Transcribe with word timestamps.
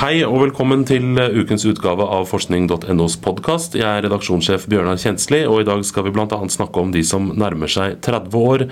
Hei 0.00 0.22
og 0.24 0.38
velkommen 0.40 0.80
til 0.88 1.18
ukens 1.36 1.66
utgave 1.68 2.02
av 2.08 2.24
forskning.nos 2.30 3.18
podkast. 3.20 3.76
Jeg 3.76 3.84
er 3.84 4.06
redaksjonssjef 4.06 4.64
Bjørnar 4.72 4.96
Kjensli, 5.00 5.42
og 5.44 5.60
i 5.60 5.66
dag 5.68 5.84
skal 5.84 6.06
vi 6.06 6.12
bl.a. 6.16 6.26
snakke 6.26 6.80
om 6.80 6.92
de 6.94 7.02
som 7.06 7.28
nærmer 7.36 7.68
seg 7.68 7.98
30 8.04 8.36
år, 8.40 8.64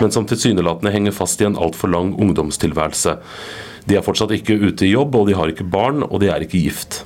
men 0.00 0.12
som 0.12 0.28
tilsynelatende 0.28 0.92
henger 0.92 1.16
fast 1.16 1.40
i 1.40 1.48
en 1.48 1.56
altfor 1.56 1.92
lang 1.92 2.12
ungdomstilværelse. 2.20 3.16
De 3.88 3.96
er 3.96 4.04
fortsatt 4.04 4.36
ikke 4.36 4.56
ute 4.60 4.86
i 4.86 4.92
jobb, 4.92 5.16
og 5.16 5.28
de 5.28 5.36
har 5.40 5.52
ikke 5.52 5.66
barn, 5.68 6.04
og 6.04 6.20
de 6.22 6.32
er 6.32 6.44
ikke 6.44 6.62
gift. 6.62 7.02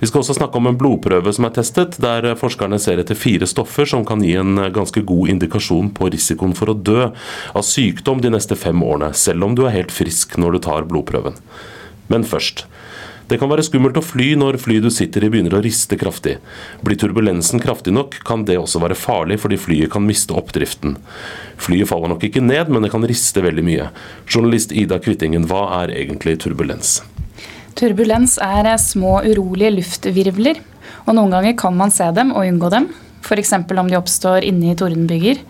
Vi 0.00 0.08
skal 0.08 0.20
også 0.20 0.36
snakke 0.36 0.60
om 0.60 0.68
en 0.68 0.78
blodprøve 0.78 1.32
som 1.32 1.48
er 1.48 1.54
testet, 1.56 1.96
der 2.02 2.34
forskerne 2.36 2.78
ser 2.82 3.00
etter 3.00 3.18
fire 3.18 3.48
stoffer 3.48 3.88
som 3.88 4.04
kan 4.08 4.20
gi 4.24 4.34
en 4.36 4.60
ganske 4.74 5.00
god 5.08 5.32
indikasjon 5.32 5.92
på 5.96 6.10
risikoen 6.12 6.52
for 6.56 6.72
å 6.72 6.76
dø 6.76 7.08
av 7.08 7.64
sykdom 7.64 8.20
de 8.24 8.34
neste 8.34 8.58
fem 8.60 8.82
årene, 8.84 9.12
selv 9.16 9.48
om 9.48 9.56
du 9.56 9.64
er 9.64 9.76
helt 9.78 9.94
frisk 9.94 10.36
når 10.40 10.56
du 10.56 10.64
tar 10.68 10.88
blodprøven. 10.90 11.38
Men 12.12 12.26
først. 12.28 12.66
Det 13.26 13.40
kan 13.42 13.50
være 13.50 13.64
skummelt 13.66 13.96
å 13.98 14.04
fly 14.06 14.36
når 14.38 14.60
flyet 14.62 14.84
du 14.86 14.90
sitter 14.94 15.24
i 15.26 15.30
begynner 15.32 15.56
å 15.58 15.62
riste 15.64 15.98
kraftig. 15.98 16.36
Blir 16.86 16.98
turbulensen 17.00 17.58
kraftig 17.62 17.96
nok, 17.96 18.20
kan 18.28 18.44
det 18.46 18.60
også 18.60 18.78
være 18.84 18.98
farlig 18.98 19.40
fordi 19.42 19.58
flyet 19.58 19.90
kan 19.96 20.06
miste 20.06 20.36
oppdriften. 20.38 20.94
Flyet 21.58 21.90
faller 21.90 22.14
nok 22.14 22.28
ikke 22.28 22.44
ned, 22.44 22.70
men 22.70 22.86
det 22.86 22.92
kan 22.94 23.06
riste 23.08 23.42
veldig 23.42 23.66
mye. 23.66 23.90
Journalist 24.30 24.70
Ida 24.70 25.00
Kvittingen, 25.02 25.50
hva 25.50 25.66
er 25.80 25.96
egentlig 25.96 26.38
turbulens? 26.44 27.00
Turbulens 27.76 28.38
er 28.40 28.70
små, 28.80 29.18
urolige 29.20 29.74
luftvirvler. 29.74 30.62
Og 31.04 31.16
noen 31.18 31.34
ganger 31.34 31.56
kan 31.60 31.74
man 31.76 31.92
se 31.92 32.06
dem 32.16 32.30
og 32.32 32.46
unngå 32.48 32.70
dem, 32.72 32.86
f.eks. 33.20 33.52
om 33.52 33.90
de 33.90 33.98
oppstår 33.98 34.46
inne 34.48 34.70
i 34.72 34.76
tordenbyger. 34.78 35.42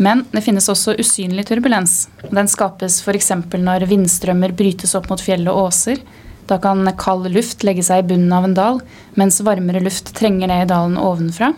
Men 0.00 0.24
det 0.32 0.40
finnes 0.44 0.68
også 0.72 0.94
usynlig 1.00 1.44
turbulens. 1.50 2.06
Den 2.30 2.48
skapes 2.48 3.02
f.eks. 3.04 3.30
når 3.52 3.84
vindstrømmer 3.90 4.56
brytes 4.56 4.96
opp 4.96 5.10
mot 5.12 5.20
fjell 5.20 5.44
og 5.52 5.66
åser, 5.66 6.00
da 6.48 6.56
kan 6.62 6.86
kald 6.96 7.28
luft 7.34 7.64
legge 7.66 7.84
seg 7.84 8.04
i 8.04 8.08
bunnen 8.14 8.32
av 8.32 8.46
en 8.46 8.56
dal, 8.56 8.82
mens 9.18 9.42
varmere 9.44 9.82
luft 9.84 10.14
trenger 10.16 10.48
ned 10.48 10.64
i 10.64 10.72
dalen 10.72 10.96
ovenfra. 10.96 11.52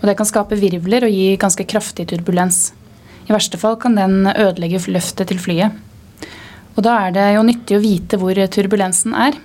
Og 0.00 0.08
det 0.08 0.16
kan 0.16 0.28
skape 0.28 0.56
virvler 0.56 1.04
og 1.04 1.12
gi 1.12 1.32
ganske 1.40 1.66
kraftig 1.68 2.08
turbulens. 2.08 2.70
I 3.28 3.34
verste 3.34 3.60
fall 3.60 3.76
kan 3.82 3.98
den 3.98 4.30
ødelegge 4.32 4.80
løftet 4.88 5.28
til 5.28 5.42
flyet. 5.42 5.76
Og 6.76 6.84
da 6.84 6.98
er 7.06 7.16
det 7.16 7.26
jo 7.36 7.46
nyttig 7.46 7.78
å 7.78 7.82
vite 7.82 8.20
hvor 8.20 8.38
turbulensen 8.52 9.16
er. 9.16 9.36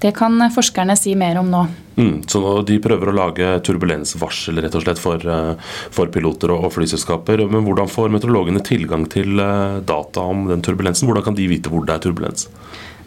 Det 0.00 0.14
kan 0.16 0.40
forskerne 0.54 0.96
si 0.96 1.12
mer 1.18 1.36
om 1.40 1.50
nå. 1.52 1.66
Mm, 2.00 2.22
så 2.30 2.40
De 2.64 2.78
prøver 2.80 3.10
å 3.10 3.16
lage 3.16 3.48
turbulensvarsel 3.66 4.62
rett 4.64 4.76
og 4.78 4.86
slett 4.86 5.00
for, 5.00 5.20
eh, 5.20 5.74
for, 5.92 6.08
piloter 6.08 6.54
og 6.54 6.70
flyselskaper. 6.72 7.44
Men 7.50 7.66
hvordan 7.66 7.90
får 7.90 8.08
meteorologene 8.14 8.64
tilgang 8.64 9.04
til 9.12 9.38
eh, 9.38 9.80
data 9.84 10.24
om 10.24 10.46
den 10.48 10.64
turbulensen? 10.64 11.06
Hvordan 11.08 11.28
kan 11.28 11.36
de 11.36 11.50
vite 11.50 11.68
hvor 11.68 11.84
det 11.84 11.98
er 11.98 12.04
turbulens? 12.06 12.48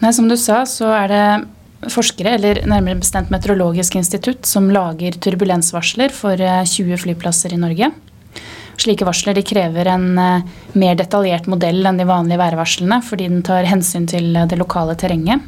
Nei, 0.03 0.11
Som 0.13 0.29
du 0.29 0.37
sa, 0.37 0.63
så 0.69 0.91
er 0.93 1.07
det 1.09 1.91
forskere, 1.91 2.37
eller 2.37 2.61
nærmere 2.69 3.01
bestemt 3.01 3.31
Meteorologisk 3.33 3.95
institutt, 3.95 4.45
som 4.45 4.69
lager 4.69 5.17
turbulensvarsler 5.17 6.13
for 6.13 6.37
20 6.37 6.93
eh, 6.93 7.01
flyplasser 7.01 7.53
i 7.53 7.57
Norge. 7.59 7.89
Slike 8.81 9.05
varsler 9.05 9.37
de 9.37 9.43
krever 9.45 9.89
en 9.91 10.07
eh, 10.19 10.45
mer 10.79 10.95
detaljert 10.99 11.49
modell 11.51 11.85
enn 11.85 11.99
de 11.99 12.07
vanlige 12.09 12.41
værvarslene, 12.41 13.01
fordi 13.05 13.29
den 13.29 13.43
tar 13.45 13.67
hensyn 13.69 14.07
til 14.09 14.31
eh, 14.35 14.47
det 14.49 14.59
lokale 14.59 14.95
terrenget. 14.99 15.43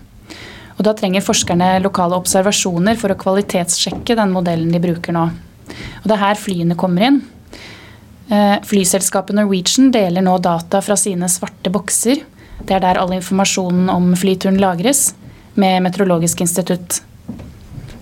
Og 0.75 0.83
Da 0.83 0.91
trenger 0.97 1.23
forskerne 1.23 1.77
lokale 1.79 2.17
observasjoner 2.19 2.99
for 2.99 3.13
å 3.13 3.19
kvalitetssjekke 3.19 4.17
den 4.19 4.33
modellen 4.35 4.73
de 4.73 4.81
bruker 4.83 5.15
nå. 5.15 5.29
Og 6.03 6.05
Det 6.05 6.15
er 6.17 6.23
her 6.25 6.39
flyene 6.39 6.75
kommer 6.77 7.07
inn. 7.07 7.21
Flyselskapet 8.65 9.37
Norwegian 9.37 9.91
deler 9.93 10.23
nå 10.25 10.33
data 10.41 10.79
fra 10.81 10.97
sine 10.97 11.29
svarte 11.29 11.69
bokser 11.71 12.23
det 12.63 12.77
er 12.77 12.81
der 12.81 12.99
all 12.99 13.11
informasjonen 13.13 13.89
om 13.91 14.13
flyturen 14.17 14.57
lagres, 14.61 15.13
med 15.55 15.83
Meteorologisk 15.83 16.41
institutt. 16.43 17.01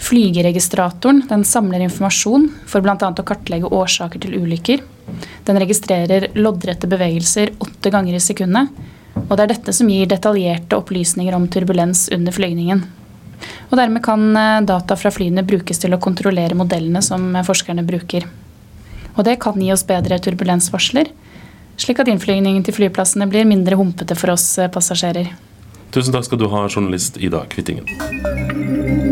Flygeregistratoren 0.04 1.22
den 1.30 1.46
samler 1.47 1.86
informasjon 1.86 2.50
for 2.68 2.84
bl.a. 2.84 2.97
å 2.97 3.28
kartlegge 3.28 3.69
årsaker 3.72 4.19
til 4.25 4.36
ulykker. 4.41 4.81
Den 5.47 5.59
registrerer 5.62 6.28
loddrette 6.36 6.90
bevegelser 6.91 7.53
åtte 7.64 7.91
ganger 7.94 8.18
i 8.18 8.24
sekundet. 8.24 8.74
Og 9.30 9.38
det 9.38 9.46
er 9.46 9.53
dette 9.53 9.75
som 9.75 9.88
gir 9.88 10.09
detaljerte 10.09 10.75
opplysninger 10.80 11.36
om 11.38 11.47
turbulens 11.47 12.09
under 12.12 12.36
flygningen. 12.36 12.84
Og 13.72 13.78
Dermed 13.80 14.03
kan 14.03 14.25
eh, 14.38 14.62
data 14.68 14.97
fra 15.00 15.12
flyene 15.14 15.46
brukes 15.47 15.80
til 15.80 15.96
å 15.96 16.02
kontrollere 16.03 16.58
modellene 16.58 17.02
som 17.03 17.31
forskerne 17.46 17.85
bruker. 17.88 18.28
Og 19.16 19.24
Det 19.28 19.38
kan 19.44 19.59
gi 19.62 19.72
oss 19.74 19.85
bedre 19.88 20.20
turbulensvarsler, 20.20 21.12
slik 21.80 22.02
at 22.02 22.12
innflygningen 22.12 22.64
til 22.66 22.75
flyplassene 22.75 23.30
blir 23.30 23.47
mindre 23.50 23.80
humpete 23.80 24.18
for 24.20 24.35
oss 24.35 24.47
eh, 24.59 24.72
passasjerer. 24.72 25.31
Tusen 25.94 26.16
takk 26.16 26.28
skal 26.28 26.41
du 26.41 26.50
ha, 26.50 26.66
journalist 26.68 27.22
Ida 27.22 27.46
Kvittingen. 27.52 29.03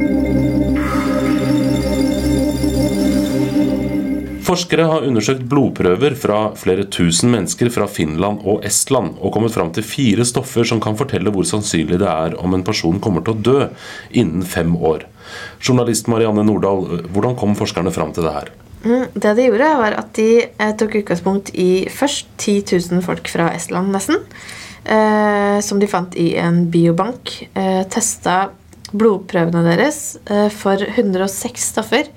Forskere 4.51 4.83
har 4.83 5.05
undersøkt 5.07 5.45
blodprøver 5.47 6.11
fra 6.19 6.39
flere 6.59 6.83
tusen 6.91 7.31
mennesker 7.31 7.69
fra 7.71 7.85
Finland 7.87 8.41
og 8.43 8.65
Estland 8.67 9.13
og 9.21 9.31
kommet 9.31 9.53
fram 9.55 9.69
til 9.71 9.85
fire 9.87 10.25
stoffer 10.27 10.67
som 10.67 10.81
kan 10.83 10.97
fortelle 10.99 11.31
hvor 11.31 11.45
sannsynlig 11.47 12.01
det 12.01 12.09
er 12.11 12.35
om 12.41 12.57
en 12.57 12.65
person 12.67 12.99
kommer 12.99 13.23
til 13.23 13.37
å 13.37 13.43
dø 13.47 13.61
innen 14.11 14.43
fem 14.43 14.73
år. 14.75 15.05
Journalist 15.63 16.09
Marianne 16.11 16.43
Nordahl, 16.43 17.05
hvordan 17.13 17.37
kom 17.39 17.55
forskerne 17.55 17.93
fram 17.95 18.11
til 18.11 18.27
det 18.27 18.33
her? 18.35 18.51
Mm, 18.83 19.05
det 19.13 19.33
de 19.37 19.45
gjorde, 19.47 19.69
var 19.85 19.95
at 20.01 20.11
de 20.19 20.27
eh, 20.43 20.73
tok 20.81 20.99
utgangspunkt 20.99 21.53
i 21.55 21.87
først 21.87 22.27
10 22.41 22.57
000 22.91 23.05
folk 23.07 23.31
fra 23.31 23.53
Estland, 23.55 23.93
nesten. 23.95 24.19
Eh, 24.83 25.61
som 25.63 25.79
de 25.79 25.87
fant 25.87 26.19
i 26.19 26.33
en 26.41 26.65
biobank. 26.73 27.37
Eh, 27.53 27.85
testa 27.93 28.49
blodprøvene 28.91 29.63
deres 29.69 30.01
eh, 30.27 30.49
for 30.51 30.83
106 30.91 31.71
stoffer. 31.71 32.11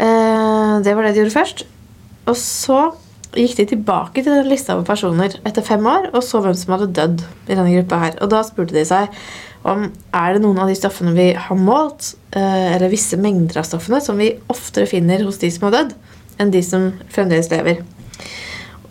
Eh, 0.00 0.74
det 0.84 0.94
var 0.94 1.06
det 1.06 1.14
de 1.14 1.22
gjorde 1.22 1.36
først. 1.38 1.64
Og 2.30 2.36
så 2.40 2.80
gikk 3.34 3.56
de 3.58 3.66
tilbake 3.72 4.22
til 4.22 4.30
den 4.30 4.48
lista 4.48 4.76
av 4.76 4.84
personer 4.86 5.34
etter 5.46 5.64
fem 5.66 5.82
år 5.90 6.12
og 6.12 6.22
så 6.22 6.38
hvem 6.42 6.54
som 6.54 6.76
hadde 6.76 6.92
dødd 6.94 7.24
i 7.48 7.56
denne 7.56 7.72
gruppa 7.72 8.00
her. 8.02 8.16
Og 8.22 8.30
da 8.32 8.44
spurte 8.46 8.76
de 8.76 8.84
seg 8.86 9.10
om 9.64 9.86
er 10.14 10.34
det 10.34 10.42
noen 10.44 10.60
av 10.60 10.68
de 10.68 10.76
stoffene 10.76 11.14
vi 11.16 11.30
har 11.40 11.58
målt, 11.58 12.12
eh, 12.36 12.74
eller 12.74 12.92
visse 12.92 13.16
mengder 13.16 13.62
av 13.62 13.68
stoffene, 13.68 14.00
som 14.04 14.20
vi 14.20 14.34
oftere 14.52 14.86
finner 14.86 15.24
hos 15.24 15.40
de 15.40 15.50
som 15.50 15.66
har 15.66 15.78
dødd, 15.78 15.94
enn 16.38 16.52
de 16.52 16.60
som 16.62 16.90
fremdeles 17.08 17.48
lever. 17.50 17.80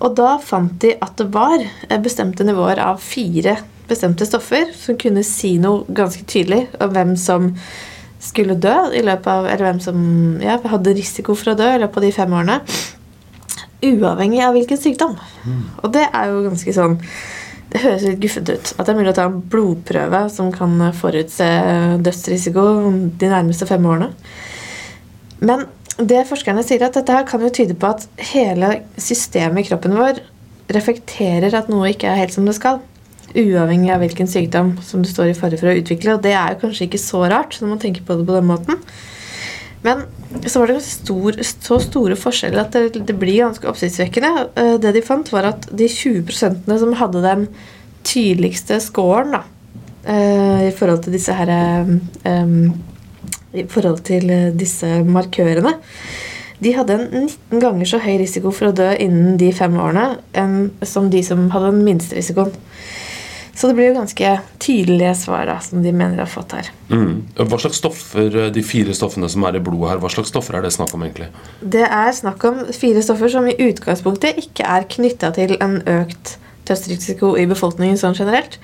Og 0.01 0.15
da 0.17 0.37
fant 0.41 0.73
de 0.81 0.95
at 0.97 1.15
det 1.21 1.29
var 1.31 1.61
eh, 1.61 1.99
bestemte 2.01 2.43
nivåer 2.47 2.81
av 2.81 2.99
fire 3.03 3.59
bestemte 3.87 4.25
stoffer 4.25 4.71
som 4.75 4.97
kunne 4.99 5.23
si 5.27 5.57
noe 5.61 5.85
ganske 5.93 6.25
tydelig 6.25 6.65
om 6.81 6.93
hvem 6.95 7.15
som 7.19 7.51
skulle 8.23 8.57
dø 8.61 8.75
i 8.95 9.03
løpet 9.03 9.29
av, 9.29 9.47
eller 9.51 9.67
hvem 9.67 9.79
som 9.83 10.01
ja, 10.43 10.57
hadde 10.71 10.95
risiko 10.95 11.35
for 11.37 11.53
å 11.53 11.59
dø 11.59 11.69
i 11.75 11.79
løpet 11.81 11.99
av 11.99 12.07
de 12.07 12.11
fem 12.15 12.35
årene. 12.39 12.59
Uavhengig 13.83 14.43
av 14.45 14.55
hvilken 14.55 14.79
sykdom. 14.79 15.17
Mm. 15.43 15.63
Og 15.83 15.93
det 15.95 16.05
er 16.07 16.31
jo 16.31 16.43
ganske 16.47 16.75
sånn 16.75 16.99
det 17.73 17.81
høres 17.81 18.03
litt 18.05 18.19
guffent 18.21 18.51
ut. 18.53 18.73
At 18.77 18.85
det 18.85 18.93
er 18.93 18.97
mulig 18.99 19.11
å 19.11 19.15
ta 19.17 19.23
en 19.25 19.39
blodprøve 19.49 20.19
som 20.31 20.51
kan 20.53 20.77
forutse 20.95 21.47
dødsrisiko 22.05 22.65
de 23.19 23.31
nærmeste 23.31 23.65
fem 23.69 23.87
årene. 23.89 24.11
Men 25.43 25.65
det 25.97 26.23
forskerne 26.29 26.63
sier 26.65 26.85
at 26.85 26.95
dette 26.97 27.15
her 27.15 27.25
kan 27.27 27.41
jo 27.41 27.51
tyde 27.53 27.75
på 27.77 27.89
at 27.89 28.05
hele 28.31 28.75
systemet 29.01 29.63
i 29.63 29.67
kroppen 29.71 29.97
vår 29.97 30.21
reflekterer 30.73 31.53
at 31.57 31.69
noe 31.71 31.91
ikke 31.91 32.09
er 32.09 32.21
helt 32.21 32.35
som 32.35 32.45
det 32.47 32.55
skal. 32.57 32.79
Uavhengig 33.33 33.89
av 33.93 34.03
hvilken 34.03 34.29
sykdom 34.29 34.75
som 34.85 35.01
du 35.01 35.09
står 35.09 35.31
i 35.31 35.37
fare 35.37 35.57
for 35.57 35.71
å 35.71 35.77
utvikle. 35.79 36.17
Og 36.17 36.23
det 36.25 36.35
er 36.37 36.53
jo 36.53 36.61
kanskje 36.67 36.87
ikke 36.87 37.01
så 37.01 37.23
rart 37.31 37.57
når 37.61 37.71
man 37.71 37.81
tenker 37.81 38.05
på 38.05 38.17
det 38.19 38.27
på 38.27 38.35
den 38.37 38.49
måten. 38.49 38.81
Men 39.83 40.05
så 40.47 40.61
var 40.61 40.71
det 40.71 40.83
stor, 40.85 41.39
så 41.43 41.79
store 41.83 42.15
forskjeller 42.19 42.61
at 42.61 42.75
det, 42.75 43.01
det 43.09 43.15
blir 43.19 43.41
ganske 43.41 43.67
oppsiktsvekkende. 43.67 44.45
Eh, 44.55 44.75
det 44.83 44.93
de 44.95 45.03
fant, 45.03 45.31
var 45.33 45.49
at 45.49 45.67
de 45.71 45.89
20 45.91 46.31
som 46.31 46.95
hadde 47.01 47.23
den 47.25 47.47
tydeligste 48.07 48.79
scoren 48.83 49.35
da, 49.35 49.41
eh, 50.07 50.69
i 50.69 50.75
forhold 50.75 51.03
til 51.05 51.15
disse 51.15 51.35
her 51.35 51.51
um, 51.87 52.73
I 53.53 53.65
forhold 53.69 54.01
til 54.07 54.31
disse 54.59 54.89
markørene 55.07 55.75
de 56.63 56.73
hadde 56.77 56.95
en 56.95 57.07
19 57.27 57.61
ganger 57.61 57.89
så 57.89 57.99
høy 58.03 58.17
risiko 58.21 58.51
for 58.55 58.69
å 58.69 58.75
dø 58.75 58.89
innen 59.01 59.37
de 59.39 59.49
fem 59.55 59.73
årene 59.79 60.19
enn 60.37 60.69
som 60.87 61.09
de 61.11 61.23
som 61.25 61.49
hadde 61.51 61.71
den 61.73 61.83
minste 61.83 62.15
risikoen. 62.17 62.53
Så 63.53 63.69
det 63.69 63.75
blir 63.77 63.91
jo 63.91 63.97
ganske 63.99 64.29
tydelige 64.63 65.13
svar 65.15 65.45
da, 65.45 65.59
som 65.61 65.83
de 65.83 65.91
mener 65.93 66.17
de 66.17 66.23
har 66.23 66.31
fått 66.31 66.55
her. 66.57 66.69
Mm. 66.89 67.19
Hva 67.37 67.59
slags 67.61 67.77
stoffer, 67.77 68.29
eh, 68.45 68.49
de 68.53 68.63
fire 68.65 68.95
stoffene 68.97 69.29
som 69.29 69.45
er 69.45 69.59
i 69.59 69.61
blodet 69.63 69.91
her, 69.91 70.01
hva 70.01 70.09
slags 70.09 70.33
stoffer 70.33 70.57
er 70.57 70.65
det 70.65 70.73
snakk 70.73 70.95
om 70.97 71.05
egentlig? 71.05 71.29
Det 71.61 71.83
er 71.85 72.15
snakk 72.17 72.43
om 72.49 72.63
fire 72.73 73.03
stoffer 73.05 73.29
som 73.29 73.45
i 73.49 73.57
utgangspunktet 73.67 74.41
ikke 74.41 74.65
er 74.65 74.89
knytta 74.89 75.29
til 75.37 75.53
en 75.61 75.81
økt 75.85 76.37
dødsrisiko 76.65 77.35
i 77.37 77.45
befolkningen 77.49 77.99
sånn 77.99 78.17
generelt. 78.17 78.57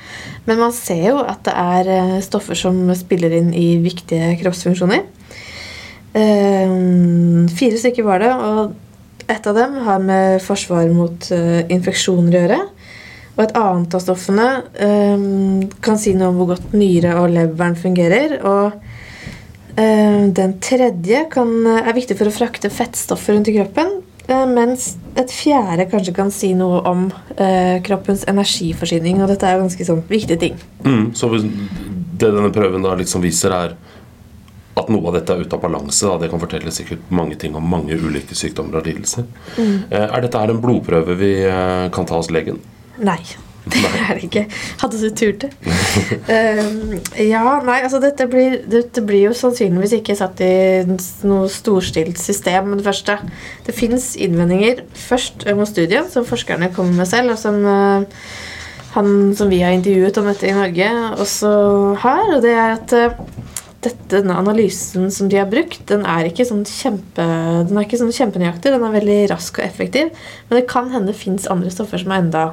Men 0.47 0.61
man 0.63 0.73
ser 0.73 1.03
jo 1.11 1.21
at 1.21 1.43
det 1.45 1.53
er 1.53 1.93
eh, 1.93 2.17
stoffer 2.25 2.57
som 2.57 2.81
spiller 2.97 3.35
inn 3.37 3.53
i 3.53 3.75
viktige 3.83 4.33
kroppsfunksjoner. 4.41 5.05
Uh, 6.09 7.45
fire 7.53 7.77
stykker 7.77 8.01
var 8.01 8.23
det, 8.23 8.31
og 8.33 8.77
Et 9.29 9.45
av 9.45 9.53
dem 9.53 9.75
har 9.85 9.99
med 10.01 10.39
forsvar 10.41 10.87
mot 10.89 11.27
uh, 11.29 11.59
infeksjoner 11.69 12.33
å 12.33 12.39
gjøre. 12.39 12.55
Og 13.39 13.45
et 13.45 13.55
annet 13.55 13.95
av 13.95 14.01
stoffene 14.03 14.45
um, 14.83 15.61
kan 15.79 15.95
si 15.99 16.11
noe 16.11 16.33
om 16.33 16.41
hvor 16.41 16.49
godt 16.51 16.73
nyre 16.75 17.13
og 17.21 17.31
leveren 17.31 17.77
fungerer. 17.79 18.33
Og 18.43 18.73
um, 19.79 20.25
den 20.35 20.57
tredje 20.59 21.21
kan, 21.31 21.53
er 21.71 21.95
viktig 21.95 22.17
for 22.19 22.27
å 22.27 22.33
frakte 22.35 22.71
fettstoffer 22.73 23.37
rundt 23.37 23.47
i 23.47 23.55
kroppen. 23.55 24.01
Uh, 24.27 24.43
mens 24.43 24.89
et 25.15 25.31
fjerde 25.31 25.85
kanskje 25.87 26.13
kan 26.17 26.33
si 26.35 26.51
noe 26.57 26.81
om 26.89 27.05
kroppens 27.85 28.25
energiforsyning. 28.27 29.21
Og 29.23 29.31
dette 29.31 29.47
er 29.47 29.55
jo 29.55 29.61
ganske 29.63 29.87
sånn 29.87 30.01
viktige 30.09 30.39
ting. 30.41 30.57
Mm, 30.83 31.13
så 31.15 31.31
det 31.31 32.33
denne 32.33 32.51
prøven 32.51 32.83
da 32.83 32.97
liksom 32.99 33.23
viser, 33.23 33.55
er 33.55 33.77
at 34.79 34.91
noe 34.91 35.07
av 35.07 35.15
dette 35.15 35.31
er 35.31 35.45
ute 35.45 35.55
av 35.55 35.63
balanse. 35.63 36.03
Da. 36.03 36.17
Det 36.19 36.29
kan 36.33 36.43
fortelle 36.43 36.75
sikkert 36.75 37.07
mange 37.07 37.39
ting 37.39 37.55
om 37.55 37.71
mange 37.71 37.95
ulike 37.95 38.35
sykdommer 38.35 38.81
og 38.81 38.91
lidelser. 38.91 39.31
Mm. 39.55 39.79
Er 39.95 40.27
dette 40.27 40.43
her 40.43 40.51
en 40.51 40.59
blodprøve 40.63 41.15
vi 41.23 41.31
kan 41.95 42.07
ta 42.07 42.19
hos 42.19 42.31
legen? 42.35 42.59
Nei. 42.99 43.21
Det 43.69 43.81
er 43.85 44.15
det 44.17 44.23
ikke. 44.25 44.43
Hadde 44.81 44.99
du 44.99 45.09
turt 45.13 45.43
det? 45.43 45.49
um, 46.65 46.93
ja, 47.21 47.43
nei, 47.65 47.79
altså 47.83 47.99
dette 48.01 48.25
blir, 48.31 48.59
dette 48.69 49.03
blir, 49.05 49.27
jo 49.27 49.33
sannsynligvis 49.37 49.97
ikke 49.99 50.15
satt 50.17 50.41
i 50.41 50.53
noe 50.87 51.49
storstilt 51.51 52.17
system 52.21 52.71
med 52.71 52.81
det 52.81 52.87
første. 52.87 53.19
Det 53.67 53.75
fins 53.77 54.13
innvendinger 54.17 54.81
først 54.97 55.45
mot 55.57 55.69
studien, 55.69 56.07
som 56.09 56.25
forskerne 56.27 56.71
kommer 56.73 57.03
med 57.03 57.11
selv, 57.11 57.35
og 57.35 57.41
som 57.41 57.59
uh, 57.65 58.23
han 58.95 59.35
som 59.37 59.51
vi 59.51 59.61
har 59.61 59.75
intervjuet 59.75 60.17
om 60.17 60.31
dette 60.31 60.49
i 60.49 60.55
Norge, 60.55 60.89
også 61.21 61.51
har. 62.05 62.25
Og 62.37 62.41
det 62.45 62.55
er 62.55 62.73
at 62.79 62.95
uh, 62.95 63.19
dette, 63.83 64.07
denne 64.11 64.39
analysen 64.39 65.11
som 65.13 65.29
de 65.29 65.37
har 65.39 65.51
brukt, 65.51 65.83
den 65.91 66.07
er 66.09 66.31
ikke 66.31 66.47
sånn 66.47 66.65
kjempe, 66.67 67.27
den 67.69 67.77
er 67.77 67.85
ikke 67.85 68.01
sånn 68.01 68.15
kjempenøyaktig. 68.15 68.73
Den 68.73 68.87
er 68.87 68.97
veldig 68.97 69.19
rask 69.35 69.61
og 69.61 69.67
effektiv. 69.67 70.09
Men 70.49 70.61
det 70.61 70.65
kan 70.71 70.89
hende 70.95 71.13
det 71.13 71.19
fins 71.21 71.47
andre 71.51 71.71
stoffer 71.73 72.01
som 72.01 72.15
er 72.15 72.25
enda 72.25 72.47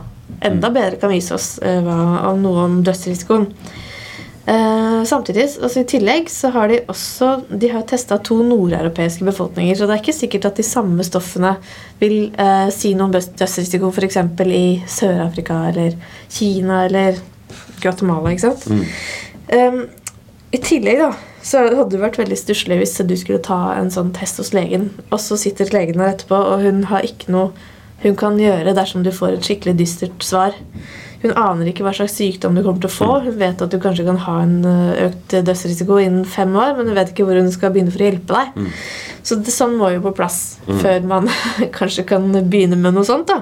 enda 0.47 0.71
bedre 0.75 1.01
kan 1.03 1.13
vise 1.13 1.35
oss 1.37 1.57
hva, 1.61 1.99
om 2.31 2.41
noe 2.45 2.65
om 2.69 2.81
dødsrisikoen. 2.87 3.51
Uh, 4.47 5.03
samtidig, 5.05 5.49
altså 5.59 5.81
I 5.83 5.89
tillegg 5.91 6.29
så 6.31 6.53
har 6.55 6.69
de 6.71 6.77
også 6.87 7.33
De 7.51 7.67
har 7.67 7.83
testa 7.83 8.15
to 8.23 8.37
nordeuropeiske 8.47 9.27
befolkninger. 9.27 9.75
Så 9.75 9.89
det 9.89 9.97
er 9.97 10.03
ikke 10.05 10.15
sikkert 10.15 10.47
at 10.47 10.61
de 10.61 10.67
samme 10.67 11.03
stoffene 11.07 11.57
vil 11.99 12.29
uh, 12.39 12.69
si 12.71 12.93
noe 12.95 13.09
om 13.09 13.17
dødsrisiko 13.17 13.91
f.eks. 13.91 14.21
i 14.47 14.67
Sør-Afrika 14.87 15.65
eller 15.73 15.97
Kina 16.31 16.85
eller 16.87 17.19
Guatemala. 17.83 18.31
ikke 18.31 18.47
sant? 18.47 18.69
Mm. 18.71 18.85
Um, 19.51 19.81
I 20.55 20.63
tillegg 20.63 21.03
da, 21.03 21.11
så 21.43 21.65
hadde 21.67 21.91
det 21.97 22.05
vært 22.05 22.21
veldig 22.23 22.39
stusslig 22.39 22.79
hvis 22.79 22.95
du 23.03 23.17
skulle 23.19 23.43
ta 23.43 23.75
en 23.75 23.91
sånn 23.91 24.15
test 24.15 24.39
hos 24.39 24.55
legen, 24.55 24.93
og 25.11 25.19
så 25.23 25.39
sitter 25.39 25.75
legen 25.75 25.99
der 25.99 26.15
etterpå, 26.15 26.39
og 26.39 26.63
hun 26.63 26.85
har 26.93 27.07
ikke 27.07 27.35
noe 27.35 27.51
hun 28.05 28.17
kan 28.19 28.39
gjøre 28.41 28.75
dersom 28.77 29.05
du 29.05 29.13
får 29.15 29.39
et 29.39 29.49
skikkelig 29.49 29.77
dystert 29.79 30.25
svar. 30.25 30.57
Hun 31.23 31.33
aner 31.41 31.71
ikke 31.71 31.85
hva 31.87 31.95
slags 31.97 32.15
sykdom 32.19 32.57
du 32.57 32.63
kommer 32.63 32.83
til 32.83 32.91
å 32.91 32.93
få. 32.93 33.09
Hun 33.25 33.39
vet 33.41 33.63
at 33.65 33.73
du 33.73 33.79
kanskje 33.83 34.05
kan 34.07 34.19
ha 34.27 34.35
en 34.45 34.57
eh, 34.69 35.07
økt 35.07 35.37
dødsrisiko 35.47 35.97
innen 36.03 36.27
fem 36.29 36.53
år, 36.55 36.75
men 36.77 36.91
hun 36.91 36.99
vet 36.99 37.13
ikke 37.13 37.25
hvor 37.27 37.39
hun 37.41 37.49
skal 37.53 37.73
begynne 37.75 37.95
for 37.95 38.05
å 38.05 38.11
hjelpe 38.11 38.37
deg. 38.37 38.59
Mm. 38.61 38.69
Så 39.27 39.39
det, 39.41 39.55
sånn 39.55 39.79
må 39.81 39.89
jo 39.95 40.03
på 40.05 40.13
plass 40.19 40.59
mm. 40.67 40.75
før 40.83 41.09
man 41.09 41.31
kanskje 41.79 42.05
kan 42.11 42.29
begynne 42.37 42.79
med 42.79 42.99
noe 42.99 43.07
sånt. 43.09 43.31
da. 43.33 43.41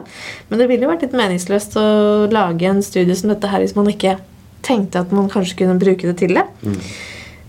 Men 0.48 0.62
det 0.62 0.68
ville 0.70 0.86
jo 0.86 0.92
vært 0.92 1.08
litt 1.08 1.18
meningsløst 1.18 1.74
å 1.80 1.88
lage 2.32 2.70
en 2.70 2.84
studie 2.84 3.18
som 3.18 3.34
dette 3.34 3.50
her 3.50 3.64
hvis 3.64 3.76
man 3.76 3.90
ikke 3.90 4.16
tenkte 4.64 5.02
at 5.02 5.12
man 5.12 5.28
kanskje 5.32 5.58
kunne 5.64 5.76
bruke 5.82 6.08
det 6.08 6.16
til 6.22 6.38
det. 6.38 6.46
Mm. 6.62 6.78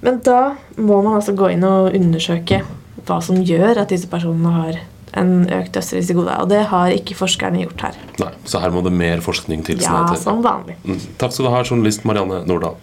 Men 0.05 0.19
da 0.25 0.41
må 0.75 0.99
man 1.05 1.19
altså 1.19 1.37
gå 1.37 1.53
inn 1.53 1.63
og 1.65 1.95
undersøke 1.95 2.63
hva 3.05 3.21
som 3.23 3.39
gjør 3.45 3.83
at 3.83 3.93
disse 3.93 4.09
personene 4.09 4.51
har 4.57 4.81
en 5.19 5.33
økt 5.49 5.73
dødsrisiko. 5.75 6.25
Og 6.27 6.49
det 6.51 6.65
har 6.71 6.93
ikke 6.95 7.17
forskerne 7.17 7.63
gjort 7.63 7.87
her. 7.87 7.99
Nei, 8.21 8.31
Så 8.45 8.61
her 8.63 8.73
må 8.75 8.83
det 8.85 8.93
mer 8.93 9.23
forskning 9.25 9.65
til? 9.65 9.81
Ja, 9.83 10.05
som 10.19 10.43
vanlig. 10.45 10.77
Mm. 10.85 10.99
Takk 11.17 11.35
skal 11.35 11.49
du 11.49 11.53
ha, 11.55 11.63
journalist 11.63 12.05
Marianne 12.05 12.43
Nordahl. 12.45 12.79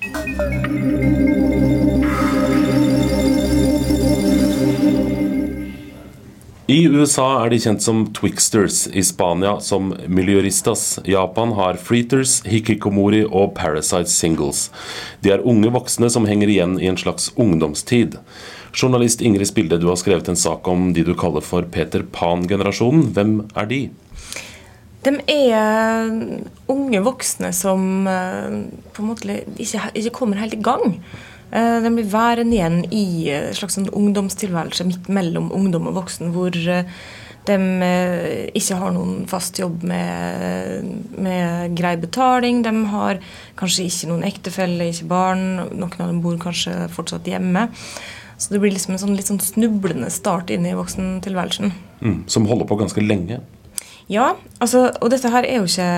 I 6.73 6.87
USA 6.89 7.43
er 7.43 7.51
de 7.53 7.59
kjent 7.61 7.83
som 7.85 8.05
Twixters, 8.17 8.87
i 8.97 9.03
Spania 9.05 9.59
som 9.61 9.91
Miljøristas. 10.09 11.03
Japan 11.05 11.53
har 11.59 11.77
Freeters, 11.77 12.39
Hikikomori 12.49 13.25
og 13.27 13.53
Parasite 13.59 14.09
Singles. 14.09 14.71
De 15.21 15.35
er 15.35 15.45
unge 15.45 15.69
voksne 15.75 16.09
som 16.15 16.25
henger 16.25 16.49
igjen 16.49 16.79
i 16.81 16.89
en 16.89 16.97
slags 16.97 17.29
ungdomstid. 17.37 18.17
Journalist 18.73 19.21
Ingrid 19.21 19.49
Spilde, 19.51 19.77
du 19.79 19.89
har 19.91 19.99
skrevet 20.01 20.29
en 20.33 20.39
sak 20.39 20.69
om 20.69 20.93
de 20.97 21.05
du 21.05 21.13
kaller 21.19 21.45
for 21.45 21.67
Peter 21.69 22.05
Pan-generasjonen. 22.09 23.11
Hvem 23.13 23.35
er 23.53 23.69
de? 23.69 23.81
De 25.03 25.13
er 25.35 26.13
unge 26.71 27.03
voksne 27.05 27.51
som 27.57 28.07
eh, 28.09 28.55
på 28.95 29.03
en 29.03 29.11
måte 29.11 29.43
ikke, 29.61 29.91
ikke 29.99 30.15
kommer 30.17 30.41
helt 30.41 30.57
i 30.57 30.63
gang. 30.63 30.97
Eh, 31.51 31.81
de 31.85 31.91
blir 31.93 32.09
værende 32.09 32.57
igjen 32.57 32.79
i 32.89 33.05
en 33.35 33.59
slags 33.59 33.77
sånn 33.77 33.91
ungdomstilværelse 33.93 34.87
midt 34.89 35.11
mellom 35.13 35.51
ungdom 35.53 35.91
og 35.91 35.99
voksen, 36.01 36.33
hvor 36.33 36.57
eh, 36.57 36.89
de 37.43 37.59
ikke 38.55 38.77
har 38.79 38.93
noen 38.95 39.25
fast 39.27 39.59
jobb 39.59 39.83
med, 39.83 40.85
med, 41.19 41.75
grei 41.75 41.97
betaling. 41.99 42.63
De 42.63 42.73
har 42.93 43.19
kanskje 43.59 43.89
ikke 43.89 44.13
noen 44.13 44.27
ektefelle, 44.29 44.87
ikke 44.93 45.09
barn. 45.11 45.47
Noen 45.75 45.97
av 45.99 46.07
dem 46.07 46.21
bor 46.23 46.39
kanskje 46.41 46.87
fortsatt 46.95 47.27
hjemme. 47.27 47.67
Så 48.43 48.51
det 48.51 48.59
blir 48.59 48.73
liksom 48.75 48.97
en 48.97 49.03
sånn 49.05 49.15
litt 49.15 49.29
sånn 49.31 49.39
snublende 49.39 50.09
start 50.11 50.51
inn 50.51 50.65
i 50.67 50.75
voksentilværelsen. 50.75 51.75
Mm, 52.03 52.23
som 52.27 52.49
holder 52.51 52.67
på 52.67 52.81
ganske 52.81 53.05
lenge? 53.05 53.39
Ja, 54.11 54.33
altså, 54.59 54.89
og 54.99 55.13
dette 55.13 55.31
her 55.31 55.47
er 55.47 55.61
jo 55.61 55.69
ikke, 55.69 55.91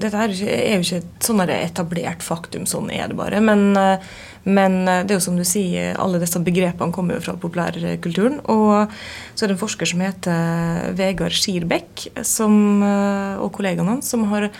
dette 0.00 0.20
her 0.20 0.30
er 0.46 0.76
jo 0.78 0.84
ikke 0.84 1.00
et 1.02 1.26
sånn 1.26 1.42
etablert 1.42 2.22
faktum. 2.22 2.68
Sånn 2.70 2.86
er 2.94 3.10
det 3.10 3.18
bare. 3.18 3.42
Men, 3.42 3.74
eh, 3.76 4.12
men, 4.44 4.78
eh, 4.86 5.02
det 5.02 5.16
er 5.16 5.18
jo 5.18 5.26
som 5.26 5.36
du 5.36 5.42
sier, 5.44 5.98
alle 5.98 6.22
disse 6.22 6.38
begrepene 6.38 6.94
kommer 6.94 7.18
jo 7.18 7.26
fra 7.26 7.34
populærkulturen. 7.34 8.38
Og 8.46 8.94
så 9.34 9.42
er 9.42 9.50
det 9.50 9.58
en 9.58 9.64
forsker 9.66 9.90
som 9.90 10.06
heter 10.06 10.94
Vegard 10.94 11.34
Skirbekk, 11.34 12.08
som, 12.22 12.82
eh, 12.82 13.42
og 13.42 13.52
kollegaene 13.58 13.96
hans, 13.96 14.08
som 14.08 14.24
har 14.30 14.50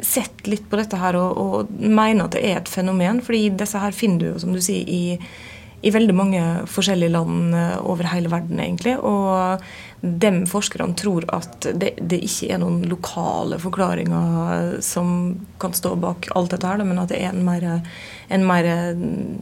sett 0.00 0.46
litt 0.46 0.70
på 0.70 0.78
dette 0.78 0.96
her 0.96 1.16
og, 1.16 1.36
og 1.36 1.70
mener 1.70 2.24
at 2.24 2.30
det 2.30 2.44
er 2.44 2.56
et 2.56 2.68
fenomen. 2.68 3.20
fordi 3.20 3.50
disse 3.50 3.76
her 3.76 3.90
finner 3.90 4.18
du 4.18 4.26
jo, 4.32 4.38
som 4.38 4.52
du 4.52 4.60
sier, 4.60 4.86
i 4.88 5.18
i 5.80 5.92
veldig 5.94 6.14
mange 6.16 6.42
forskjellige 6.68 7.12
land 7.14 7.54
eh, 7.56 7.76
over 7.88 8.08
hele 8.12 8.32
verden, 8.32 8.60
egentlig. 8.60 8.96
Og 9.00 9.62
de 10.00 10.30
forskerne 10.48 10.96
tror 10.96 11.26
at 11.32 11.66
det, 11.76 11.92
det, 12.00 12.22
ikke 12.24 12.54
er 12.54 12.60
noen 12.62 12.82
lokale 12.88 13.58
forklaringer 13.60 14.78
som 14.84 15.10
kan 15.60 15.76
stå 15.76 15.92
bak 16.00 16.30
alt 16.36 16.54
dette 16.54 16.68
her, 16.68 16.84
men 16.84 17.00
at 17.02 17.12
det 17.12 17.20
er 17.20 17.34
en 17.34 17.44
mer, 17.44 17.66
en 18.32 18.46
mer 18.48 18.70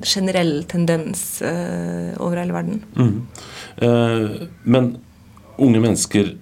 generell 0.02 0.64
tendens 0.70 1.22
uh, 1.46 2.10
over 2.18 2.40
hele 2.42 2.56
verden. 2.56 2.82
Mm. 2.98 3.14
Eh, 3.86 4.48
men 4.66 4.96
unge 5.58 5.82
mennesker 5.82 6.34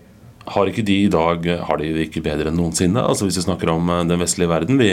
har 0.47 0.71
ikke 0.71 0.85
de 0.87 0.97
i 1.05 1.11
dag 1.11 1.47
har 1.69 1.81
de 1.81 1.89
ikke 2.05 2.23
bedre 2.25 2.51
enn 2.51 2.59
noensinne? 2.61 3.03
Altså 3.03 3.27
Hvis 3.27 3.41
vi 3.41 3.47
snakker 3.49 3.73
om 3.73 3.91
eh, 3.91 4.05
den 4.07 4.23
vestlige 4.23 4.51
verden, 4.51 4.79
vi 4.79 4.93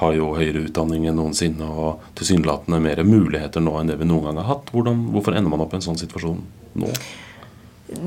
har 0.00 0.16
jo 0.16 0.32
høyere 0.36 0.66
utdanning 0.66 1.06
enn 1.06 1.18
noensinne 1.20 1.68
og 1.68 2.02
tilsynelatende 2.18 2.80
mer 2.82 3.04
muligheter 3.06 3.64
nå 3.64 3.76
enn 3.78 3.92
det 3.92 3.98
vi 4.00 4.08
noen 4.08 4.28
gang 4.28 4.42
har 4.42 4.50
hatt. 4.54 4.74
Hvordan, 4.74 5.08
hvorfor 5.14 5.38
ender 5.38 5.54
man 5.54 5.64
opp 5.64 5.74
i 5.74 5.80
en 5.80 5.86
sånn 5.86 6.00
situasjon 6.00 6.42
nå? 6.82 6.92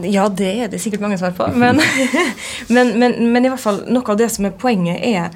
Ja, 0.06 0.28
det 0.30 0.52
er 0.66 0.70
det 0.70 0.82
sikkert 0.82 1.02
mange 1.02 1.18
svar 1.18 1.34
på. 1.38 1.48
Men, 1.58 1.82
men, 2.76 2.94
men, 3.00 3.18
men, 3.32 3.46
i 3.46 3.50
hvert 3.50 3.64
fall 3.64 3.84
noe 3.90 4.06
av 4.14 4.20
det 4.20 4.30
som 4.34 4.46
er 4.46 4.58
poenget, 4.62 5.02
er 5.02 5.32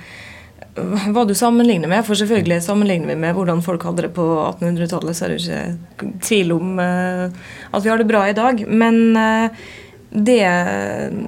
hva 1.15 1.23
du 1.25 1.33
sammenligner 1.37 1.89
med. 1.89 2.03
For 2.05 2.19
selvfølgelig 2.19 2.59
sammenligner 2.65 3.13
vi 3.13 3.17
med 3.23 3.33
hvordan 3.37 3.63
folk 3.65 3.87
hadde 3.87 4.05
det 4.05 4.11
på 4.17 4.27
1800-tallet, 4.51 5.17
så 5.17 5.25
er 5.25 5.33
det 5.33 5.39
ikke 5.39 6.11
tvil 6.27 6.53
om 6.57 6.77
uh, 6.83 7.31
at 7.71 7.85
vi 7.85 7.91
har 7.91 8.01
det 8.01 8.09
bra 8.11 8.25
i 8.29 8.35
dag. 8.37 8.61
Men 8.67 9.01
uh, 9.17 9.65
det 10.09 10.47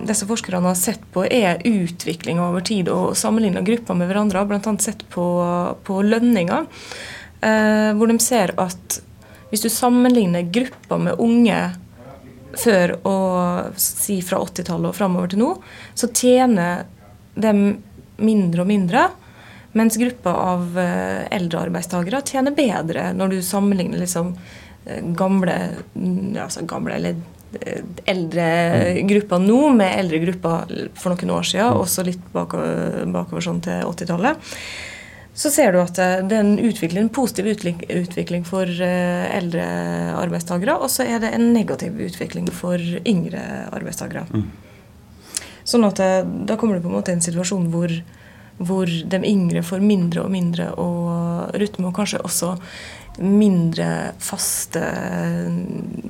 disse 0.07 0.27
forskerne 0.29 0.69
har 0.71 0.77
sett 0.79 1.03
på, 1.13 1.25
er 1.25 1.61
utvikling 1.67 2.39
over 2.39 2.63
tid 2.65 2.89
og 2.91 3.17
sammenligna 3.17 3.63
grupper 3.65 3.97
med 3.97 4.09
hverandre. 4.11 4.45
Bl.a. 4.47 4.73
sett 4.79 5.03
på, 5.11 5.25
på 5.83 5.99
lønninger, 6.05 6.67
eh, 7.41 7.91
hvor 7.97 8.11
de 8.11 8.19
ser 8.23 8.53
at 8.61 9.01
hvis 9.51 9.63
du 9.63 9.69
sammenligner 9.71 10.47
grupper 10.51 10.99
med 10.99 11.19
unge 11.23 11.59
før 12.57 12.95
og 13.07 13.77
si 13.79 14.19
fra 14.25 14.39
80-tallet 14.43 14.91
og 14.91 14.97
framover 14.97 15.31
til 15.31 15.43
nå, 15.43 15.53
så 15.95 16.09
tjener 16.11 16.87
de 17.37 17.53
mindre 18.17 18.63
og 18.63 18.69
mindre. 18.69 19.07
Mens 19.77 19.97
grupper 19.99 20.33
av 20.33 20.77
eh, 20.81 21.27
eldre 21.37 21.67
arbeidstakere 21.67 22.23
tjener 22.25 22.55
bedre 22.55 23.11
når 23.13 23.35
du 23.35 23.41
sammenligner 23.45 24.01
liksom 24.01 24.31
eh, 24.87 25.03
gamle, 25.17 25.57
altså 26.41 26.63
gamle 26.67 26.95
eller 26.97 27.19
eldre 28.07 28.47
grupper 29.07 29.39
nå 29.41 29.61
med 29.77 29.95
eldre 30.01 30.19
grupper 30.25 30.75
for 30.99 31.13
noen 31.13 31.33
år 31.37 31.47
siden, 31.47 31.79
også 31.79 32.05
litt 32.07 32.29
bakover, 32.33 33.07
bakover 33.13 33.45
sånn 33.45 33.63
til 33.63 33.87
80-tallet. 33.87 34.53
Så 35.37 35.51
ser 35.53 35.73
du 35.73 35.77
at 35.77 35.93
det 35.93 36.33
er 36.33 36.41
en, 36.41 36.55
utvikling, 36.57 37.05
en 37.05 37.13
positiv 37.13 37.45
utvikling 37.45 38.45
for 38.47 38.65
eh, 38.65 39.25
eldre 39.37 39.65
arbeidstakere, 40.17 40.79
og 40.81 40.89
så 40.89 41.05
er 41.05 41.21
det 41.21 41.29
en 41.37 41.51
negativ 41.53 41.99
utvikling 42.01 42.47
for 42.49 42.81
yngre 42.81 43.43
arbeidstakere. 43.69 44.25
Mm. 44.33 44.47
Sånn 45.67 45.85
at 45.85 46.01
eh, 46.01 46.23
da 46.25 46.57
kommer 46.57 46.77
du 46.77 46.87
på 46.87 46.89
en 46.89 46.97
måte 46.97 47.13
i 47.13 47.19
en 47.19 47.21
situasjon 47.21 47.69
hvor, 47.69 47.93
hvor 48.57 48.89
de 48.89 49.21
yngre 49.29 49.61
får 49.67 49.85
mindre 49.85 50.25
og 50.25 50.33
mindre 50.33 50.71
å 50.73 50.89
rutte 51.53 51.81
med, 51.81 51.91
og 51.91 51.97
kanskje 51.97 52.23
også 52.25 52.55
mindre 53.17 54.13
faste 54.21 54.81
eh, 54.81 55.49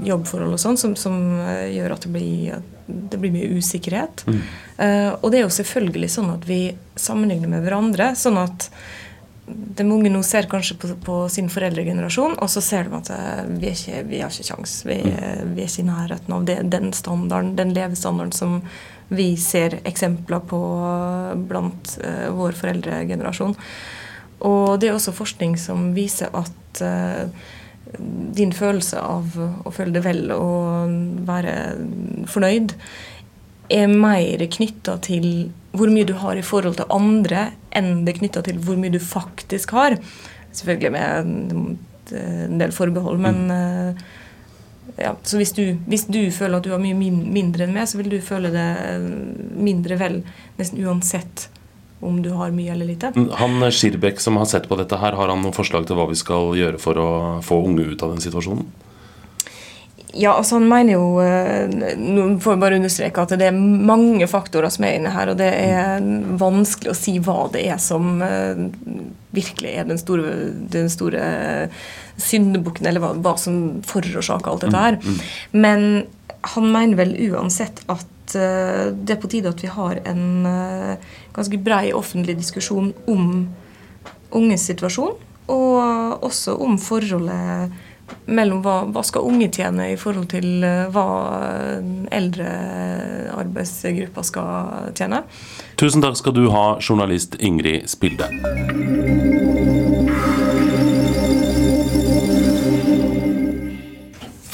jobbforhold 0.07 0.57
og 0.57 0.61
sånn, 0.61 0.79
som, 0.79 0.95
som 0.99 1.17
eh, 1.39 1.69
gjør 1.77 1.95
at 1.95 2.05
det 2.05 2.11
blir, 2.11 2.61
det 2.85 3.19
blir 3.21 3.33
mye 3.33 3.49
usikkerhet. 3.57 4.25
Mm. 4.27 4.39
Uh, 4.77 5.11
og 5.23 5.31
det 5.31 5.39
er 5.39 5.47
jo 5.47 5.55
selvfølgelig 5.55 6.09
sånn 6.13 6.31
at 6.35 6.43
vi 6.47 6.61
sammenligner 6.99 7.49
med 7.49 7.63
hverandre. 7.65 8.11
sånn 8.19 8.37
at 8.41 8.67
de 9.47 9.85
unge 9.87 10.11
nå 10.11 10.19
ser 10.27 10.49
kanskje 10.51 10.75
på, 10.77 10.89
på, 11.05 11.15
sin 11.31 11.47
foreldregenerasjon, 11.49 12.35
og 12.43 12.51
så 12.51 12.61
ser 12.61 12.89
de 12.89 12.97
at 12.97 13.11
vi, 13.47 13.69
er 13.69 13.77
ikke, 13.77 14.01
vi 14.09 14.19
har 14.19 14.33
ikke 14.33 14.49
kjangs. 14.51 14.73
Vi, 14.85 14.97
mm. 15.07 15.53
vi, 15.53 15.63
er 15.63 15.69
ikke 15.71 15.85
i 15.85 15.87
nærheten 15.87 16.35
av 16.35 16.47
det, 16.49 16.57
den 16.75 16.91
standarden, 16.95 17.55
den 17.59 17.71
levestandarden 17.77 18.35
som 18.35 18.59
vi 19.07 19.29
ser 19.39 19.79
eksempler 19.87 20.43
på 20.51 20.59
blant 21.47 21.95
uh, 22.03 22.27
vår 22.35 22.59
foreldregenerasjon. 22.59 23.55
Og 24.67 24.81
det 24.81 24.89
er 24.89 24.97
også 24.97 25.15
forskning 25.15 25.55
som 25.59 25.91
viser 25.95 26.33
at 26.35 26.81
uh, 26.83 27.29
din 28.37 28.51
følelse 28.55 28.99
av 28.99 29.37
å 29.39 29.71
føle 29.73 29.95
det 29.95 30.03
vel 30.05 30.25
og 30.35 30.91
være 31.27 31.53
fornøyd 32.27 32.75
er 33.71 33.91
mer 33.91 34.43
knytta 34.51 34.97
til 35.03 35.27
hvor 35.77 35.91
mye 35.91 36.07
du 36.07 36.13
har 36.19 36.39
i 36.39 36.45
forhold 36.45 36.79
til 36.79 36.91
andre, 36.93 37.49
enn 37.75 38.05
det 38.05 38.13
er 38.13 38.19
knytta 38.21 38.43
til 38.45 38.59
hvor 38.63 38.79
mye 38.79 38.93
du 38.93 38.99
faktisk 39.03 39.75
har. 39.77 39.97
Selvfølgelig 40.55 40.93
med 40.95 41.75
en 42.17 42.61
del 42.61 42.71
forbehold, 42.75 43.19
men 43.21 43.51
uh, 43.51 44.05
ja, 44.97 45.13
så 45.23 45.37
hvis 45.37 45.53
du, 45.53 45.63
hvis 45.85 46.07
du, 46.09 46.21
føler 46.31 46.57
at 46.57 46.65
du 46.65 46.71
har 46.73 46.81
mye 46.81 46.95
mindre 46.97 47.67
enn 47.67 47.75
meg, 47.75 47.89
så 47.89 47.99
vil 47.99 48.09
du 48.15 48.17
føle 48.23 48.51
det 48.53 48.69
mindre 49.59 49.99
vel 49.99 50.21
nesten 50.57 50.81
uansett 50.85 51.49
om 51.99 52.19
du 52.21 52.29
har 52.37 52.51
mye 52.53 52.71
eller 52.73 52.85
lite. 52.85 53.11
Mm, 53.15 53.29
han 53.39 53.71
Skirbekk 53.71 54.19
som 54.21 54.37
har 54.37 54.45
sett 54.49 54.67
på 54.69 54.77
dette 54.77 54.99
her, 55.01 55.17
har 55.17 55.31
han 55.33 55.41
noen 55.41 55.55
forslag 55.55 55.87
til 55.87 55.97
hva 55.97 56.09
vi 56.11 56.19
skal 56.19 56.53
gjøre 56.57 56.81
for 56.81 56.99
å 57.01 57.09
få 57.45 57.63
unge 57.65 57.87
ut 57.93 58.03
av 58.05 58.13
den 58.13 58.21
situasjonen? 58.23 58.67
Ja, 60.17 60.33
altså 60.33 60.57
han 60.57 60.65
mener 60.69 60.95
jo 60.95 61.19
eh, 61.21 61.67
Nå 61.99 62.23
får 62.41 62.55
jeg 62.55 62.61
bare 62.61 62.77
understreke 62.79 63.21
at 63.21 63.33
det 63.37 63.49
er 63.49 63.57
mange 63.57 64.25
faktorer 64.29 64.71
som 64.73 64.87
er 64.87 64.97
inne 64.97 65.11
her, 65.13 65.29
og 65.29 65.37
det 65.37 65.49
er 65.51 66.05
vanskelig 66.41 66.93
å 66.93 66.97
si 66.97 67.17
hva 67.21 67.43
det 67.53 67.65
er 67.69 67.81
som 67.81 68.21
eh, 68.25 68.63
virkelig 69.35 69.75
er 69.77 69.89
den 69.89 70.01
store, 70.01 70.33
den 70.73 70.89
store 70.89 71.23
syndebukken, 72.17 72.87
eller 72.89 73.03
hva, 73.03 73.13
hva, 73.21 73.35
som 73.37 73.83
forårsaker 73.85 74.49
alt 74.49 74.65
dette 74.65 74.85
her. 74.87 74.97
Mm, 75.03 75.17
mm. 75.17 75.25
Men 75.65 75.87
han 76.55 76.71
mener 76.73 77.01
vel 77.03 77.13
uansett 77.27 77.83
at 77.91 78.07
uh, 78.35 78.89
det 78.91 79.15
er 79.15 79.21
på 79.21 79.29
tide 79.31 79.51
at 79.53 79.63
vi 79.63 79.71
har 79.71 80.01
en 80.09 80.45
uh, 80.45 81.15
ganske 81.35 81.59
brei 81.63 81.91
offentlig 81.95 82.37
diskusjon 82.39 82.91
om 83.07 83.47
unges 84.35 84.67
situasjon, 84.67 85.15
og 85.47 86.25
også 86.27 86.57
om 86.59 86.75
forholdet 86.81 87.71
mellom 88.27 88.61
hva, 88.63 88.81
hva 88.91 89.03
skal 89.03 89.27
unge 89.27 89.49
tjene 89.55 89.91
i 89.93 89.97
forhold 89.99 90.27
til 90.31 90.65
uh, 90.65 90.87
hva 90.91 91.07
eldre 92.15 92.49
arbeidsgrupper 93.37 94.27
skal 94.27 94.91
tjene. 94.97 95.23
Tusen 95.79 96.03
takk 96.03 96.19
skal 96.19 96.35
du 96.35 96.47
ha, 96.51 96.67
journalist 96.83 97.39
Ingrid 97.39 97.87
Spilde. 97.91 98.27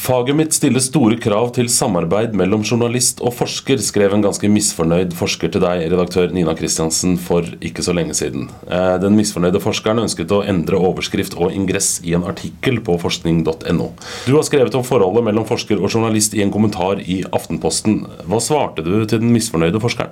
Faget 0.03 0.35
mitt 0.35 0.51
stiller 0.51 0.83
store 0.83 1.15
krav 1.15 1.53
til 1.55 1.69
samarbeid 1.71 2.33
mellom 2.35 2.59
journalist 2.67 3.21
og 3.23 3.31
forsker, 3.37 3.79
skrev 3.79 4.11
en 4.11 4.23
ganske 4.25 4.49
misfornøyd 4.51 5.13
forsker 5.15 5.51
til 5.53 5.61
deg, 5.63 5.85
redaktør 5.93 6.33
Nina 6.35 6.51
Kristiansen, 6.59 7.13
for 7.15 7.47
ikke 7.63 7.85
så 7.85 7.93
lenge 7.95 8.15
siden. 8.17 8.49
Eh, 8.67 8.97
den 8.99 9.15
misfornøyde 9.15 9.61
forskeren 9.63 10.01
ønsket 10.03 10.33
å 10.35 10.41
endre 10.43 10.81
overskrift 10.89 11.37
og 11.39 11.55
ingress 11.55 12.01
i 12.03 12.17
en 12.17 12.25
artikkel 12.27 12.81
på 12.83 12.97
forskning.no. 12.99 13.85
Du 14.27 14.33
har 14.35 14.43
skrevet 14.43 14.75
om 14.75 14.83
forholdet 14.83 15.23
mellom 15.23 15.47
forsker 15.47 15.79
og 15.79 15.87
journalist 15.87 16.35
i 16.35 16.43
en 16.43 16.51
kommentar 16.51 16.99
i 16.99 17.21
Aftenposten. 17.31 18.01
Hva 18.27 18.41
svarte 18.43 18.83
du 18.83 19.05
til 19.05 19.21
den 19.21 19.31
misfornøyde 19.31 19.79
forskeren? 19.83 20.11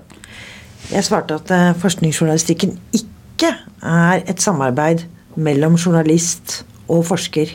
Jeg 0.93 1.03
svarte 1.09 1.41
at 1.41 1.51
eh, 1.51 1.73
forskningsjournalistikken 1.83 2.77
ikke 2.95 3.51
er 3.83 4.23
et 4.23 4.39
samarbeid 4.39 5.03
mellom 5.35 5.75
journalist 5.75 6.61
og 6.87 7.03
forsker. 7.11 7.51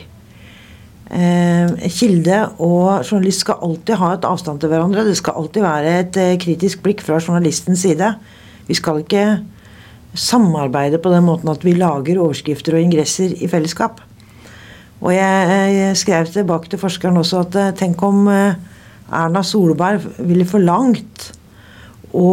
Eh, 1.07 1.87
kilde 1.87 2.39
og 2.59 3.05
journalist 3.07 3.45
skal 3.45 3.61
alltid 3.63 3.95
ha 3.95 4.09
et 4.15 4.25
avstand 4.27 4.59
til 4.59 4.71
hverandre. 4.71 5.05
Det 5.07 5.15
skal 5.15 5.37
alltid 5.39 5.63
være 5.63 5.93
et 6.01 6.19
eh, 6.19 6.39
kritisk 6.41 6.81
blikk 6.83 7.03
fra 7.05 7.21
journalistens 7.21 7.85
side. 7.85 8.09
Vi 8.67 8.75
skal 8.75 8.99
ikke 8.99 9.39
samarbeide 10.17 10.99
på 10.99 11.11
den 11.13 11.23
måten 11.23 11.51
at 11.53 11.63
vi 11.63 11.77
lager 11.77 12.19
overskrifter 12.19 12.75
og 12.75 12.83
ingresser 12.83 13.37
i 13.39 13.47
fellesskap. 13.47 14.01
Og 14.99 15.13
jeg, 15.13 15.75
jeg 15.77 15.97
skrev 16.01 16.27
tilbake 16.33 16.73
til 16.73 16.81
forskeren 16.81 17.21
også 17.21 17.45
at 17.45 17.59
eh, 17.61 17.73
tenk 17.79 18.03
om 18.03 18.27
Erna 18.27 19.43
Solberg 19.47 20.03
ville 20.19 20.47
forlangt 20.49 21.31
å 22.15 22.27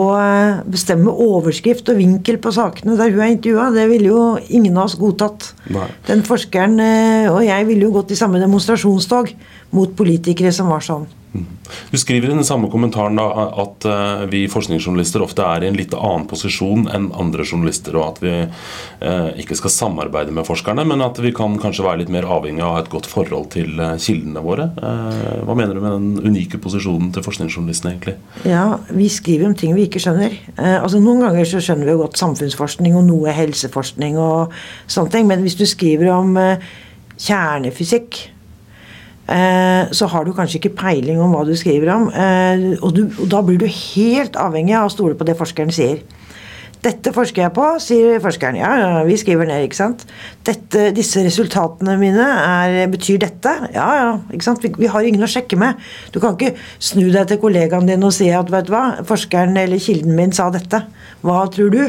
bestemme 0.70 1.10
overskrift 1.10 1.88
og 1.90 1.98
vinkel 1.98 2.38
på 2.42 2.52
sakene 2.54 2.94
der 2.98 3.10
hun 3.10 3.24
er 3.24 3.32
intervjua. 3.34 3.72
Det 3.74 3.88
ville 3.90 4.12
jo 4.12 4.22
ingen 4.46 4.78
av 4.78 4.86
oss 4.86 4.98
godtatt. 5.00 5.50
Nei. 5.74 5.88
Den 6.06 6.22
forskeren 6.26 6.78
eh, 6.82 7.32
og 7.32 7.42
jeg 7.46 7.66
ville 7.70 7.88
jo 7.88 7.96
gått 7.96 8.14
i 8.14 8.18
samme 8.18 8.42
demonstrasjonstog 8.42 9.34
mot 9.74 9.96
politikere 9.98 10.54
som 10.54 10.70
var 10.70 10.84
sånn. 10.84 11.08
Du 11.90 11.98
skriver 11.98 12.30
i 12.30 12.34
den 12.34 12.46
samme 12.46 12.68
kommentaren 12.70 13.18
da, 13.18 13.26
at 13.62 13.86
uh, 13.88 14.24
vi 14.30 14.44
forskningsjournalister 14.50 15.22
ofte 15.24 15.42
er 15.42 15.64
i 15.64 15.70
en 15.70 15.78
litt 15.78 15.94
annen 15.96 16.28
posisjon 16.30 16.86
enn 16.94 17.08
andre 17.18 17.46
journalister, 17.46 17.96
og 17.98 18.04
at 18.12 18.20
vi 18.22 18.32
eh, 18.34 19.28
ikke 19.42 19.56
skal 19.58 19.72
samarbeide 19.72 20.34
med 20.34 20.46
forskerne, 20.46 20.84
men 20.86 21.02
at 21.04 21.18
vi 21.22 21.32
kan 21.34 21.56
kanskje 21.60 21.84
være 21.86 22.02
litt 22.02 22.12
mer 22.14 22.26
avhengig 22.30 22.62
av 22.64 22.78
et 22.80 22.90
godt 22.92 23.08
forhold 23.10 23.50
til 23.54 23.80
uh, 23.80 23.94
kildene 24.00 24.42
våre. 24.44 24.68
hva 24.74 25.56
mener 25.56 25.74
du 25.74 25.82
med 25.82 25.94
den 25.94 26.30
unike 26.30 26.58
posisjonen 26.62 27.10
til 27.14 27.24
forskningsjournalistene, 27.26 27.94
egentlig? 27.94 28.16
Ja, 28.48 28.78
Vi 28.94 29.08
skriver 29.12 29.48
om 29.48 29.56
ting 29.58 29.74
vi 29.76 29.88
ikke 29.88 30.02
skjønner. 30.02 30.34
altså 30.56 31.00
Noen 31.02 31.24
ganger 31.24 31.48
så 31.48 31.62
skjønner 31.62 31.88
vi 31.88 31.94
jo 31.94 32.02
godt 32.04 32.20
samfunnsforskning 32.20 32.96
og 32.98 33.06
noe 33.08 33.34
helseforskning 33.34 34.18
og 34.20 34.54
sånne 34.86 35.14
ting, 35.14 35.28
men 35.30 35.42
hvis 35.44 35.58
du 35.58 35.66
skriver 35.68 36.12
om 36.14 36.38
kjernefysikk 37.18 38.22
Eh, 38.24 38.33
så 39.26 40.08
har 40.12 40.26
du 40.26 40.34
kanskje 40.36 40.60
ikke 40.60 40.74
peiling 40.76 41.20
om 41.22 41.32
hva 41.32 41.44
du 41.48 41.54
skriver 41.56 41.94
om. 41.94 42.10
Eh, 42.12 42.74
og, 42.80 42.90
du, 42.96 43.06
og, 43.08 43.24
da 43.32 43.40
blir 43.44 43.60
du 43.62 43.66
helt 43.70 44.36
avhengig 44.36 44.76
av 44.76 44.90
å 44.90 44.92
stole 44.92 45.16
på 45.16 45.26
det 45.28 45.38
forskeren 45.38 45.72
sier. 45.72 46.02
Dette 46.84 47.14
forsker 47.16 47.46
jeg 47.46 47.52
på, 47.56 47.64
sier 47.80 48.18
forskeren. 48.20 48.58
Ja, 48.60 48.70
ja 48.76 49.04
vi 49.08 49.16
skriver 49.16 49.48
ned, 49.48 49.62
ikke 49.64 49.78
sant. 49.78 50.02
Dette, 50.44 50.90
disse 50.96 51.22
resultatene 51.24 51.94
mine 52.00 52.26
er, 52.42 52.76
betyr 52.92 53.22
dette. 53.22 53.54
Ja, 53.72 53.86
ja, 53.96 54.10
ikke 54.34 54.44
sant. 54.50 54.60
Vi, 54.64 54.74
vi, 54.76 54.90
har 54.92 55.06
ingen 55.08 55.24
å 55.24 55.30
sjekke 55.30 55.56
med. 55.60 55.80
Du 56.12 56.20
kan 56.20 56.36
ikke 56.36 56.52
snu 56.76 57.06
deg 57.08 57.30
til 57.30 57.40
kollegaen 57.40 57.88
din 57.88 58.04
og 58.04 58.12
si 58.16 58.28
at 58.28 58.52
vet 58.52 58.68
du 58.68 58.74
hva, 58.74 58.84
forskeren 59.08 59.56
eller 59.62 59.80
kilden 59.80 60.12
min 60.18 60.34
sa 60.36 60.50
dette. 60.52 60.82
Hva 61.24 61.46
tror 61.54 61.72
du? 61.72 61.80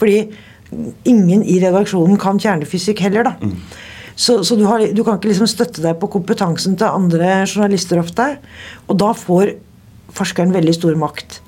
Fordi 0.00 0.26
ingen 1.08 1.46
i 1.48 1.56
redaksjonen 1.62 2.20
kan 2.20 2.40
kjernefysikk 2.40 3.00
heller, 3.06 3.30
da. 3.30 3.34
Mm. 3.40 3.56
Så, 4.22 4.38
så 4.46 4.54
du, 4.54 4.66
har, 4.68 4.84
du, 4.94 5.02
kan 5.02 5.18
ikke 5.18 5.32
liksom 5.32 5.48
støtte 5.50 5.82
deg 5.82 5.96
på 5.98 6.10
kompetansen 6.12 6.76
til 6.78 6.86
andre 6.86 7.42
journalister 7.42 7.98
ofte. 8.02 8.28
Og 8.86 8.98
da 9.00 9.10
får 9.18 9.56
forskeren 10.14 10.54
veldig 10.54 10.74
stor 10.76 10.98
makt. 11.00 11.40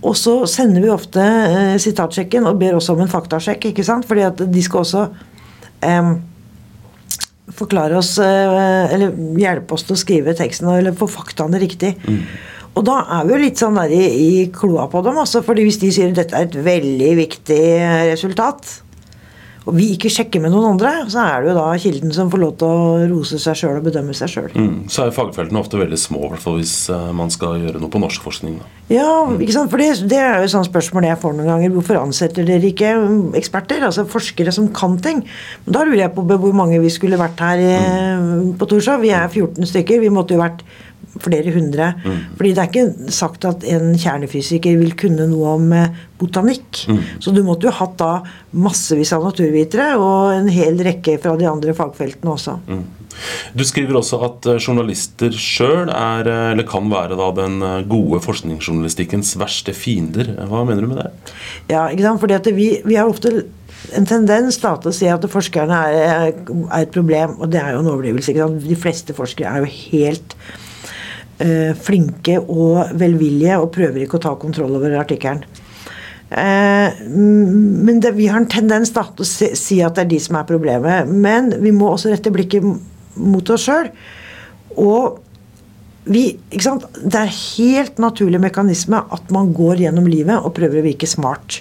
Og 0.00 0.16
så 0.16 0.38
sender 0.48 0.80
vi 0.80 0.92
ofte 0.92 1.20
eh, 1.20 1.74
sitatsjekken 1.82 2.48
og 2.48 2.60
ber 2.60 2.78
også 2.78 2.94
om 2.94 3.04
en 3.04 3.12
faktasjekk. 3.12 3.68
ikke 3.70 3.84
sant? 3.84 4.08
Fordi 4.08 4.24
at 4.30 4.40
de 4.48 4.62
skal 4.64 4.80
også 4.80 5.02
eh, 5.84 6.12
forklare 7.52 7.98
oss 7.98 8.14
eh, 8.22 8.94
Eller 8.94 9.12
hjelpe 9.42 9.76
oss 9.76 9.84
til 9.84 9.98
å 9.98 10.00
skrive 10.00 10.36
teksten 10.38 10.70
eller 10.72 10.96
få 10.96 11.10
faktaene 11.10 11.60
riktig. 11.60 11.98
Mm. 12.06 12.22
Og 12.80 12.86
da 12.86 13.00
er 13.18 13.26
vi 13.26 13.34
jo 13.34 13.42
litt 13.42 13.60
sånn 13.60 13.76
der 13.76 13.92
i, 13.92 14.04
i 14.08 14.30
kloa 14.54 14.86
på 14.88 15.02
dem. 15.04 15.20
Også, 15.20 15.44
fordi 15.44 15.66
hvis 15.68 15.82
de 15.82 15.90
sier 15.92 16.14
at 16.14 16.22
dette 16.22 16.38
er 16.38 16.48
et 16.48 16.60
veldig 16.64 17.10
viktig 17.18 17.64
resultat, 18.14 18.78
og 19.68 19.76
vi 19.76 19.90
ikke 19.94 20.08
sjekker 20.12 20.40
med 20.40 20.54
noen 20.54 20.72
andre, 20.72 20.92
så 21.12 21.20
er 21.20 21.42
det 21.42 21.50
jo 21.50 21.56
da 21.58 21.66
kilden 21.80 22.14
som 22.16 22.30
får 22.32 22.40
lov 22.40 22.52
til 22.60 22.70
å 22.70 23.08
rose 23.10 23.40
seg 23.42 23.58
sjøl 23.60 23.80
og 23.80 23.84
bedømme 23.90 24.14
seg 24.16 24.32
sjøl. 24.32 24.48
Mm, 24.56 24.86
så 24.92 25.04
er 25.04 25.12
fagfeltene 25.14 25.60
ofte 25.60 25.80
veldig 25.80 25.98
små, 26.00 26.22
i 26.24 26.30
hvert 26.32 26.44
fall 26.44 26.56
hvis 26.56 26.74
uh, 26.88 27.10
man 27.16 27.32
skal 27.32 27.60
gjøre 27.60 27.82
noe 27.82 27.92
på 27.92 28.00
norsk 28.00 28.24
forskning. 28.24 28.56
Da. 28.62 28.70
Ja, 28.90 29.10
ikke 29.36 29.54
sant? 29.54 29.70
for 29.72 29.82
det, 29.82 29.90
det 30.10 30.18
er 30.18 30.40
jo 30.40 30.48
et 30.48 30.54
sånt 30.54 30.70
spørsmål 30.70 31.10
jeg 31.10 31.20
får 31.20 31.36
noen 31.36 31.52
ganger. 31.52 31.74
Hvorfor 31.76 32.00
ansetter 32.00 32.48
dere 32.48 32.72
ikke 32.72 32.94
eksperter? 33.38 33.84
Altså 33.86 34.06
forskere 34.08 34.54
som 34.54 34.70
kan 34.74 34.96
ting? 35.04 35.22
Da 35.68 35.84
lurer 35.84 36.06
jeg 36.06 36.14
på 36.16 36.24
hvor 36.30 36.56
mange 36.56 36.80
vi 36.82 36.92
skulle 36.92 37.20
vært 37.20 37.44
her 37.44 37.60
i, 37.60 37.74
mm. 37.76 38.54
på 38.58 38.70
Torshov. 38.70 39.04
Vi 39.04 39.12
er 39.14 39.28
14 39.28 39.68
stykker. 39.68 40.00
Vi 40.02 40.14
måtte 40.14 40.34
jo 40.34 40.42
vært 40.42 40.64
flere 41.18 41.52
hundre. 41.54 41.92
Mm. 42.04 42.20
Fordi 42.38 42.52
det 42.54 42.62
er 42.62 42.70
ikke 42.70 43.12
sagt 43.14 43.46
at 43.48 43.66
en 43.68 43.92
kjernefysiker 43.98 44.78
vil 44.80 44.94
kunne 44.98 45.26
noe 45.30 45.56
om 45.56 45.74
eh, 45.76 45.98
botanikk. 46.20 46.84
Mm. 46.90 47.02
Så 47.22 47.34
du 47.34 47.42
måtte 47.46 47.68
jo 47.68 47.74
hatt 47.74 47.98
da 48.00 48.12
massevis 48.52 49.12
av 49.16 49.26
naturvitere 49.26 49.92
og 49.98 50.32
en 50.36 50.50
hel 50.52 50.80
rekke 50.84 51.18
fra 51.22 51.36
de 51.40 51.48
andre 51.50 51.74
fagfeltene 51.76 52.34
også. 52.34 52.56
Mm. 52.70 52.86
Du 53.58 53.64
skriver 53.66 53.98
også 53.98 54.20
at 54.24 54.50
eh, 54.52 54.60
journalister 54.62 55.34
sjøl 55.34 55.90
er, 55.90 56.30
eh, 56.30 56.48
eller 56.54 56.68
kan 56.68 56.90
være, 56.92 57.18
da, 57.18 57.30
den 57.42 57.60
gode 57.90 58.22
forskningsjournalistikkens 58.24 59.34
verste 59.40 59.74
fiender. 59.76 60.36
Hva 60.50 60.66
mener 60.68 60.86
du 60.86 60.92
med 60.92 61.02
det? 61.02 61.34
Ja, 61.72 61.88
ikke 61.88 62.06
sant? 62.06 62.22
Fordi 62.22 62.38
at 62.38 62.52
vi, 62.54 62.74
vi 62.86 63.00
har 63.00 63.10
ofte 63.10 63.40
en 63.96 64.06
tendens 64.08 64.58
da, 64.60 64.74
til 64.80 64.90
å 64.90 64.94
si 64.94 65.08
at 65.10 65.24
forskerne 65.30 65.76
er, 65.90 66.00
er, 66.30 66.80
et 66.82 66.92
problem, 66.94 67.38
og 67.40 67.52
det 67.52 67.60
er 67.62 67.74
jo 67.74 67.82
en 67.82 67.92
overdrivelse. 67.92 68.34
De 68.66 68.78
fleste 68.78 69.16
forskere 69.16 69.50
er 69.52 69.64
jo 69.64 69.70
helt 69.92 70.36
uh, 71.40 71.72
flinke 71.76 72.38
og 72.40 72.94
velvillige 73.00 73.58
og 73.60 73.72
prøver 73.74 74.04
ikke 74.04 74.20
å 74.20 74.24
ta 74.28 74.36
kontroll 74.40 74.78
over 74.78 74.98
artikkelen. 75.00 75.44
Eh, 76.30 77.06
men 77.10 78.00
det, 78.00 78.12
vi 78.14 78.28
har 78.30 78.38
en 78.38 78.50
tendens 78.50 78.92
da, 78.94 79.02
til 79.16 79.24
å 79.24 79.56
si, 79.58 79.80
at 79.82 79.96
det 79.96 80.04
er 80.04 80.12
de 80.12 80.20
som 80.22 80.38
er 80.38 80.46
problemet. 80.48 81.10
Men 81.10 81.50
vi 81.62 81.72
må 81.74 81.90
også 81.90 82.12
rette 82.12 82.32
blikket 82.34 82.66
mot 83.18 83.50
oss 83.50 83.66
sjøl. 83.66 83.90
Og 84.78 85.18
vi? 86.10 86.24
Det 86.50 87.18
er 87.18 87.34
helt 87.34 87.98
naturlig 88.02 88.40
mekanisme 88.42 89.02
at 89.12 89.34
man 89.34 89.50
går 89.54 89.84
gjennom 89.84 90.06
livet 90.10 90.38
og 90.38 90.54
prøver 90.56 90.80
å 90.80 90.86
virke 90.86 91.10
smart. 91.10 91.60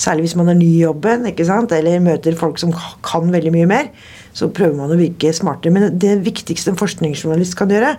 Særlig 0.00 0.30
hvis 0.30 0.38
man 0.40 0.48
er 0.48 0.56
ny 0.56 0.66
i 0.78 0.80
jobben 0.86 1.28
eller 1.28 2.00
møter 2.00 2.36
folk 2.36 2.56
som 2.58 2.72
kan 3.04 3.28
veldig 3.32 3.52
mye 3.52 3.68
mer. 3.68 3.90
Så 4.32 4.48
prøver 4.48 4.78
man 4.78 4.92
å 4.94 4.96
virke 4.98 5.32
smartere. 5.36 5.74
Men 5.74 5.98
det 6.00 6.22
viktigste 6.24 6.72
en 6.72 6.80
forskningsjournalist 6.80 7.56
kan 7.58 7.68
gjøre, 7.72 7.96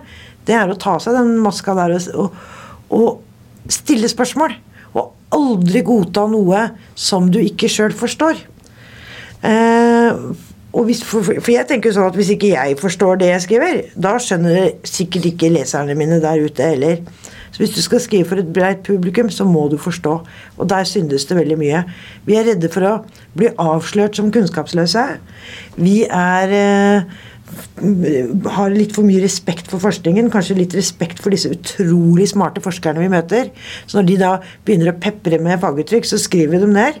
det 0.48 0.56
er 0.58 0.70
å 0.70 0.78
ta 0.78 0.98
seg 1.02 1.16
den 1.18 1.36
maska 1.42 1.74
der 1.78 1.96
og, 2.18 2.38
og 2.92 3.70
stille 3.70 4.10
spørsmål. 4.10 4.56
Og 4.92 5.12
aldri 5.32 5.82
godta 5.86 6.26
noe 6.28 6.66
som 6.98 7.30
du 7.32 7.40
ikke 7.40 7.70
sjøl 7.72 7.94
forstår. 7.96 8.40
Eh, 9.42 10.24
hvis, 10.72 11.02
for, 11.04 11.24
for, 11.26 11.50
jeg 11.52 11.66
tenker 11.68 11.92
sånn 11.92 12.06
at 12.06 12.14
Hvis 12.16 12.30
ikke 12.32 12.52
jeg 12.54 12.76
forstår 12.80 13.18
det 13.20 13.32
jeg 13.32 13.44
skriver, 13.44 13.80
da 13.98 14.14
skjønner 14.22 14.70
sikkert 14.88 15.26
ikke 15.32 15.50
leserne 15.52 15.96
mine 15.98 16.20
der 16.22 16.40
ute 16.40 16.68
heller. 16.74 17.02
Så 17.52 17.60
Hvis 17.60 17.74
du 17.74 17.82
skal 17.84 18.00
skrive 18.00 18.28
for 18.30 18.40
et 18.40 18.52
breit 18.52 18.80
publikum, 18.86 19.28
så 19.30 19.44
må 19.44 19.66
du 19.68 19.76
forstå. 19.76 20.14
Og 20.56 20.68
der 20.70 20.88
syndes 20.88 21.26
det 21.28 21.36
veldig 21.36 21.58
mye. 21.60 21.82
Vi 22.24 22.38
er 22.38 22.48
redde 22.48 22.70
for 22.72 22.88
å 22.88 22.94
bli 23.36 23.50
avslørt 23.60 24.16
som 24.16 24.30
kunnskapsløse. 24.32 25.04
Vi 25.76 25.98
er 26.08 26.56
eh, 26.56 27.20
har 28.56 28.72
litt 28.74 28.94
for 28.96 29.06
mye 29.06 29.22
respekt 29.22 29.70
for 29.70 29.82
forskningen, 29.82 30.30
kanskje 30.32 30.58
litt 30.58 30.76
respekt 30.76 31.22
for 31.22 31.34
disse 31.34 31.50
utrolig 31.52 32.28
smarte 32.30 32.62
forskerne 32.64 33.02
vi 33.02 33.10
møter. 33.12 33.50
Så 33.86 33.98
når 33.98 34.08
de 34.08 34.18
da 34.20 34.32
begynner 34.66 34.92
å 34.92 34.98
pepre 35.02 35.40
med 35.42 35.60
faguttrykk, 35.62 36.08
så 36.08 36.20
skriver 36.20 36.56
vi 36.56 36.62
dem 36.64 36.74
ned. 36.76 37.00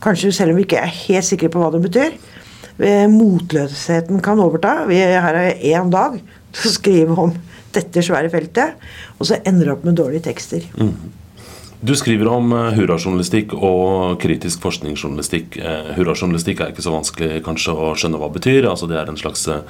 Kanskje 0.00 0.32
selv 0.32 0.54
om 0.54 0.60
vi 0.60 0.66
ikke 0.68 0.80
er 0.80 0.92
helt 1.02 1.28
sikre 1.28 1.50
på 1.52 1.60
hva 1.60 1.72
det 1.74 1.82
betyr. 1.84 2.16
Eh, 2.80 3.06
motløsheten 3.12 4.22
kan 4.24 4.40
overta. 4.40 4.80
Vi, 4.88 4.96
her 4.96 5.36
er 5.36 5.64
én 5.74 5.92
dag 5.92 6.16
til 6.56 6.70
å 6.70 6.74
skrive 6.74 7.16
om 7.26 7.34
dette 7.74 8.02
svære 8.02 8.30
feltet, 8.32 8.78
og 9.18 9.28
så 9.28 9.38
ender 9.46 9.68
det 9.68 9.74
opp 9.74 9.84
med 9.86 9.98
dårlige 10.00 10.24
tekster. 10.30 10.64
Mm. 10.80 10.94
Du 11.80 11.94
skriver 11.96 12.28
om 12.28 12.50
uh, 12.52 12.66
hurrajournalistikk 12.76 13.54
og 13.56 14.18
kritisk 14.20 14.60
forskningsjournalistikk. 14.60 15.56
Uh, 15.64 15.94
hurrajournalistikk 15.96 16.58
er 16.60 16.74
ikke 16.74 16.84
så 16.84 16.92
vanskelig 16.92 17.38
kanskje 17.46 17.72
å 17.72 17.94
skjønne 17.96 18.20
hva 18.20 18.28
det 18.28 18.36
betyr. 18.36 18.66
altså 18.68 18.84
Det 18.90 18.98
er 19.00 19.08
en 19.08 19.16
slags 19.16 19.46
uh, 19.48 19.62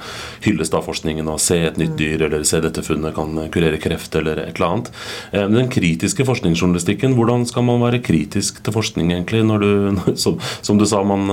hyllest 0.43 0.75
av 0.75 0.83
forskningen. 0.89 1.29
Å 1.31 1.37
se 1.39 1.61
et 1.69 1.79
nytt 1.79 1.95
dyr 1.99 2.25
eller 2.27 2.43
se 2.47 2.59
dette 2.63 2.83
funnet 2.83 3.15
kan 3.15 3.39
kurere 3.53 3.79
kreft 3.79 4.17
eller 4.19 4.43
et 4.43 4.59
eller 4.59 4.67
annet. 4.67 4.91
Den 5.31 5.71
kritiske 5.71 6.25
forskningsjournalistikken, 6.27 7.15
hvordan 7.15 7.47
skal 7.47 7.63
man 7.69 7.79
være 7.85 8.01
kritisk 8.03 8.59
til 8.65 8.75
forskning 8.75 9.13
egentlig, 9.15 9.45
når 9.47 9.63
du, 9.63 9.71
som, 10.25 10.81
du 10.81 10.87
sa, 10.89 11.05
man 11.07 11.31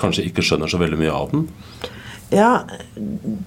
kanskje 0.00 0.24
ikke 0.30 0.46
skjønner 0.46 0.72
så 0.72 0.80
veldig 0.80 1.02
mye 1.04 1.12
av 1.12 1.34
den? 1.34 1.44
Ja, 2.32 2.64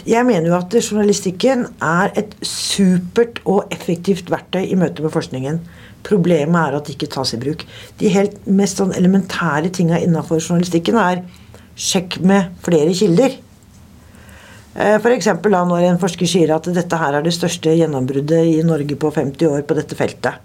jeg 0.07 0.23
mener 0.29 0.45
jo 0.51 0.55
at 0.59 0.75
journalistikken 0.77 1.65
er 1.83 2.13
et 2.19 2.37
supert 2.45 3.41
og 3.49 3.73
effektivt 3.73 4.29
verktøy 4.31 4.61
i 4.67 4.77
møte 4.79 5.03
med 5.03 5.11
forskningen. 5.15 5.59
Problemet 6.05 6.59
er 6.61 6.77
at 6.77 6.87
det 6.87 6.95
ikke 6.95 7.09
tas 7.17 7.33
i 7.33 7.41
bruk. 7.41 7.65
De 7.99 8.11
helt 8.13 8.37
mest 8.45 8.79
sånn 8.79 8.93
elementære 8.95 9.71
tinga 9.75 9.99
innafor 10.03 10.39
journalistikken 10.39 10.99
er 11.01 11.23
sjekk 11.77 12.19
med 12.25 12.53
flere 12.65 12.93
kilder. 12.97 13.37
Eh, 14.77 14.97
F.eks. 14.99 15.31
når 15.43 15.87
en 15.87 16.01
forsker 16.01 16.29
sier 16.29 16.53
at 16.53 16.69
dette 16.73 17.01
her 17.01 17.17
er 17.17 17.25
det 17.25 17.33
største 17.35 17.73
gjennombruddet 17.73 18.53
i 18.53 18.61
Norge 18.65 18.99
på 18.99 19.11
50 19.13 19.49
år 19.49 19.65
på 19.67 19.77
dette 19.77 19.97
feltet. 19.97 20.43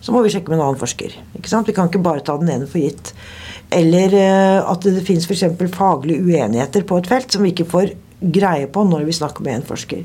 Så 0.00 0.14
må 0.14 0.22
vi 0.24 0.32
sjekke 0.32 0.50
med 0.50 0.58
en 0.58 0.66
annen 0.70 0.80
forsker. 0.80 1.14
Vi 1.36 1.74
kan 1.76 1.88
ikke 1.88 2.02
bare 2.02 2.24
ta 2.24 2.38
den 2.40 2.50
ene 2.50 2.68
for 2.68 2.80
gitt. 2.80 3.12
Eller 3.70 4.14
eh, 4.18 4.58
at 4.58 4.86
det 4.86 5.04
fins 5.06 5.28
f.eks. 5.28 5.46
faglige 5.76 6.24
uenigheter 6.24 6.86
på 6.88 6.98
et 6.98 7.10
felt 7.10 7.30
som 7.30 7.44
vi 7.46 7.54
ikke 7.54 7.68
får 7.70 7.94
greie 8.20 8.66
på 8.68 8.84
når 8.84 9.06
vi 9.06 9.16
snakker 9.16 9.46
med 9.46 9.60
en 9.60 9.68
forsker. 9.68 10.02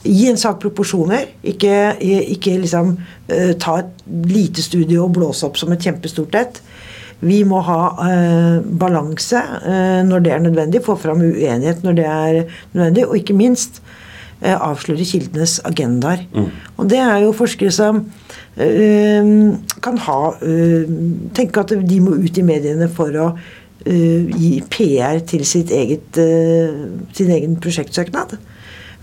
Gi 0.00 0.30
en 0.30 0.38
sak 0.40 0.60
proporsjoner. 0.62 1.28
Ikke, 1.52 1.74
ikke 2.00 2.56
liksom 2.62 2.94
uh, 2.96 3.52
ta 3.60 3.80
et 3.82 4.04
lite 4.30 4.64
studie 4.64 5.00
og 5.00 5.12
blåse 5.18 5.44
opp 5.46 5.60
som 5.60 5.72
et 5.74 5.84
kjempestort 5.84 6.36
et. 6.40 6.60
Vi 7.20 7.42
må 7.44 7.60
ha 7.66 7.80
uh, 7.98 8.58
balanse 8.64 9.40
uh, 9.40 10.00
når 10.08 10.24
det 10.24 10.32
er 10.32 10.44
nødvendig, 10.46 10.84
få 10.84 10.96
fram 11.00 11.20
uenighet 11.26 11.84
når 11.84 11.98
det 11.98 12.06
er 12.08 12.38
nødvendig, 12.72 13.08
og 13.08 13.18
ikke 13.20 13.36
minst 13.36 13.82
avsløre 14.40 15.04
kildenes 15.04 15.58
agendaer. 15.68 16.22
Mm. 16.32 16.46
Og 16.80 16.86
det 16.88 16.96
er 16.96 17.18
jo 17.26 17.34
forskere 17.36 17.74
som 17.76 17.98
kan 18.56 19.98
ha 20.06 20.16
Tenke 21.36 21.60
at 21.60 21.74
de 21.84 21.98
må 22.00 22.14
ut 22.16 22.40
i 22.40 22.44
mediene 22.44 22.88
for 22.88 23.18
å 23.20 23.26
gi 23.84 24.50
PR 24.72 25.20
til 25.28 25.44
sitt 25.48 25.68
eget, 25.76 26.16
sin 26.16 27.34
egen 27.36 27.58
prosjektsøknad. 27.60 28.38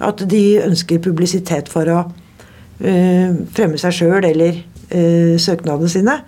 At 0.04 0.22
de 0.30 0.44
ønsker 0.62 1.02
publisitet 1.04 1.72
for 1.72 1.90
å 1.90 2.04
uh, 2.06 3.32
fremme 3.58 3.80
seg 3.82 3.96
sjøl 3.96 4.28
eller 4.28 4.62
uh, 4.62 5.36
søknadene 5.42 5.90
sine. 5.92 6.20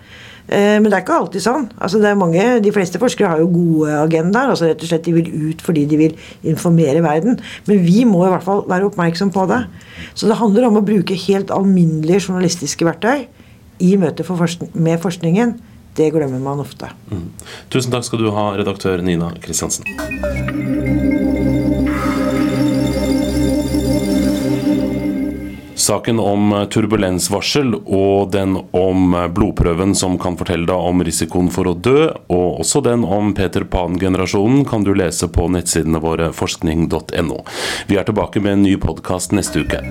Uh, 0.50 0.80
men 0.82 0.88
det 0.88 0.96
er 0.96 1.04
ikke 1.04 1.18
alltid 1.20 1.44
sånn. 1.44 1.68
Altså 1.78 2.00
mange, 2.18 2.46
De 2.64 2.74
fleste 2.74 2.98
forskere 3.02 3.30
har 3.30 3.42
jo 3.42 3.50
gode 3.54 3.94
agendaer. 4.00 4.50
altså 4.50 4.66
rett 4.66 4.82
og 4.82 4.90
slett 4.90 5.06
De 5.06 5.14
vil 5.14 5.30
ut 5.50 5.62
fordi 5.62 5.86
de 5.86 6.00
vil 6.00 6.16
informere 6.42 7.04
verden. 7.04 7.38
Men 7.70 7.84
vi 7.86 8.04
må 8.04 8.24
i 8.26 8.32
hvert 8.34 8.46
fall 8.46 8.64
være 8.70 8.90
oppmerksom 8.90 9.30
på 9.34 9.46
det. 9.52 9.62
Så 10.14 10.26
det 10.26 10.40
handler 10.40 10.66
om 10.68 10.80
å 10.80 10.86
bruke 10.86 11.18
helt 11.28 11.54
alminnelige 11.54 12.26
journalistiske 12.26 12.88
verktøy 12.88 13.28
i 13.80 13.96
møte 13.96 14.26
for 14.26 14.40
forskning, 14.40 14.74
med 14.74 15.00
forskningen. 15.00 15.58
Det 15.96 16.10
glemmer 16.14 16.38
man 16.42 16.62
ofte. 16.62 16.90
Mm. 17.10 17.30
Tusen 17.72 17.92
takk 17.92 18.06
skal 18.06 18.22
du 18.22 18.30
ha, 18.34 18.50
redaktør 18.58 19.02
Nina 19.02 19.32
Kristiansen. 19.42 19.86
Saken 25.90 26.20
om 26.22 26.52
turbulensvarsel 26.70 27.72
og 27.80 28.28
den 28.30 28.52
om 28.78 29.16
blodprøven 29.34 29.96
som 29.98 30.14
kan 30.22 30.36
fortelle 30.38 30.68
deg 30.68 30.84
om 30.90 31.02
risikoen 31.02 31.48
for 31.50 31.66
å 31.66 31.72
dø, 31.74 32.04
og 32.30 32.60
også 32.62 32.84
den 32.86 33.02
om 33.02 33.32
Peter 33.34 33.66
Pan-generasjonen 33.66 34.62
kan 34.70 34.86
du 34.86 34.92
lese 34.94 35.26
på 35.34 35.48
nettsidene 35.50 35.98
våre 36.04 36.30
forskning.no. 36.36 37.40
Vi 37.90 37.98
er 37.98 38.06
tilbake 38.06 38.38
med 38.38 38.60
en 38.60 38.64
ny 38.68 38.76
podkast 38.78 39.34
neste 39.34 39.66
uke. 39.66 39.82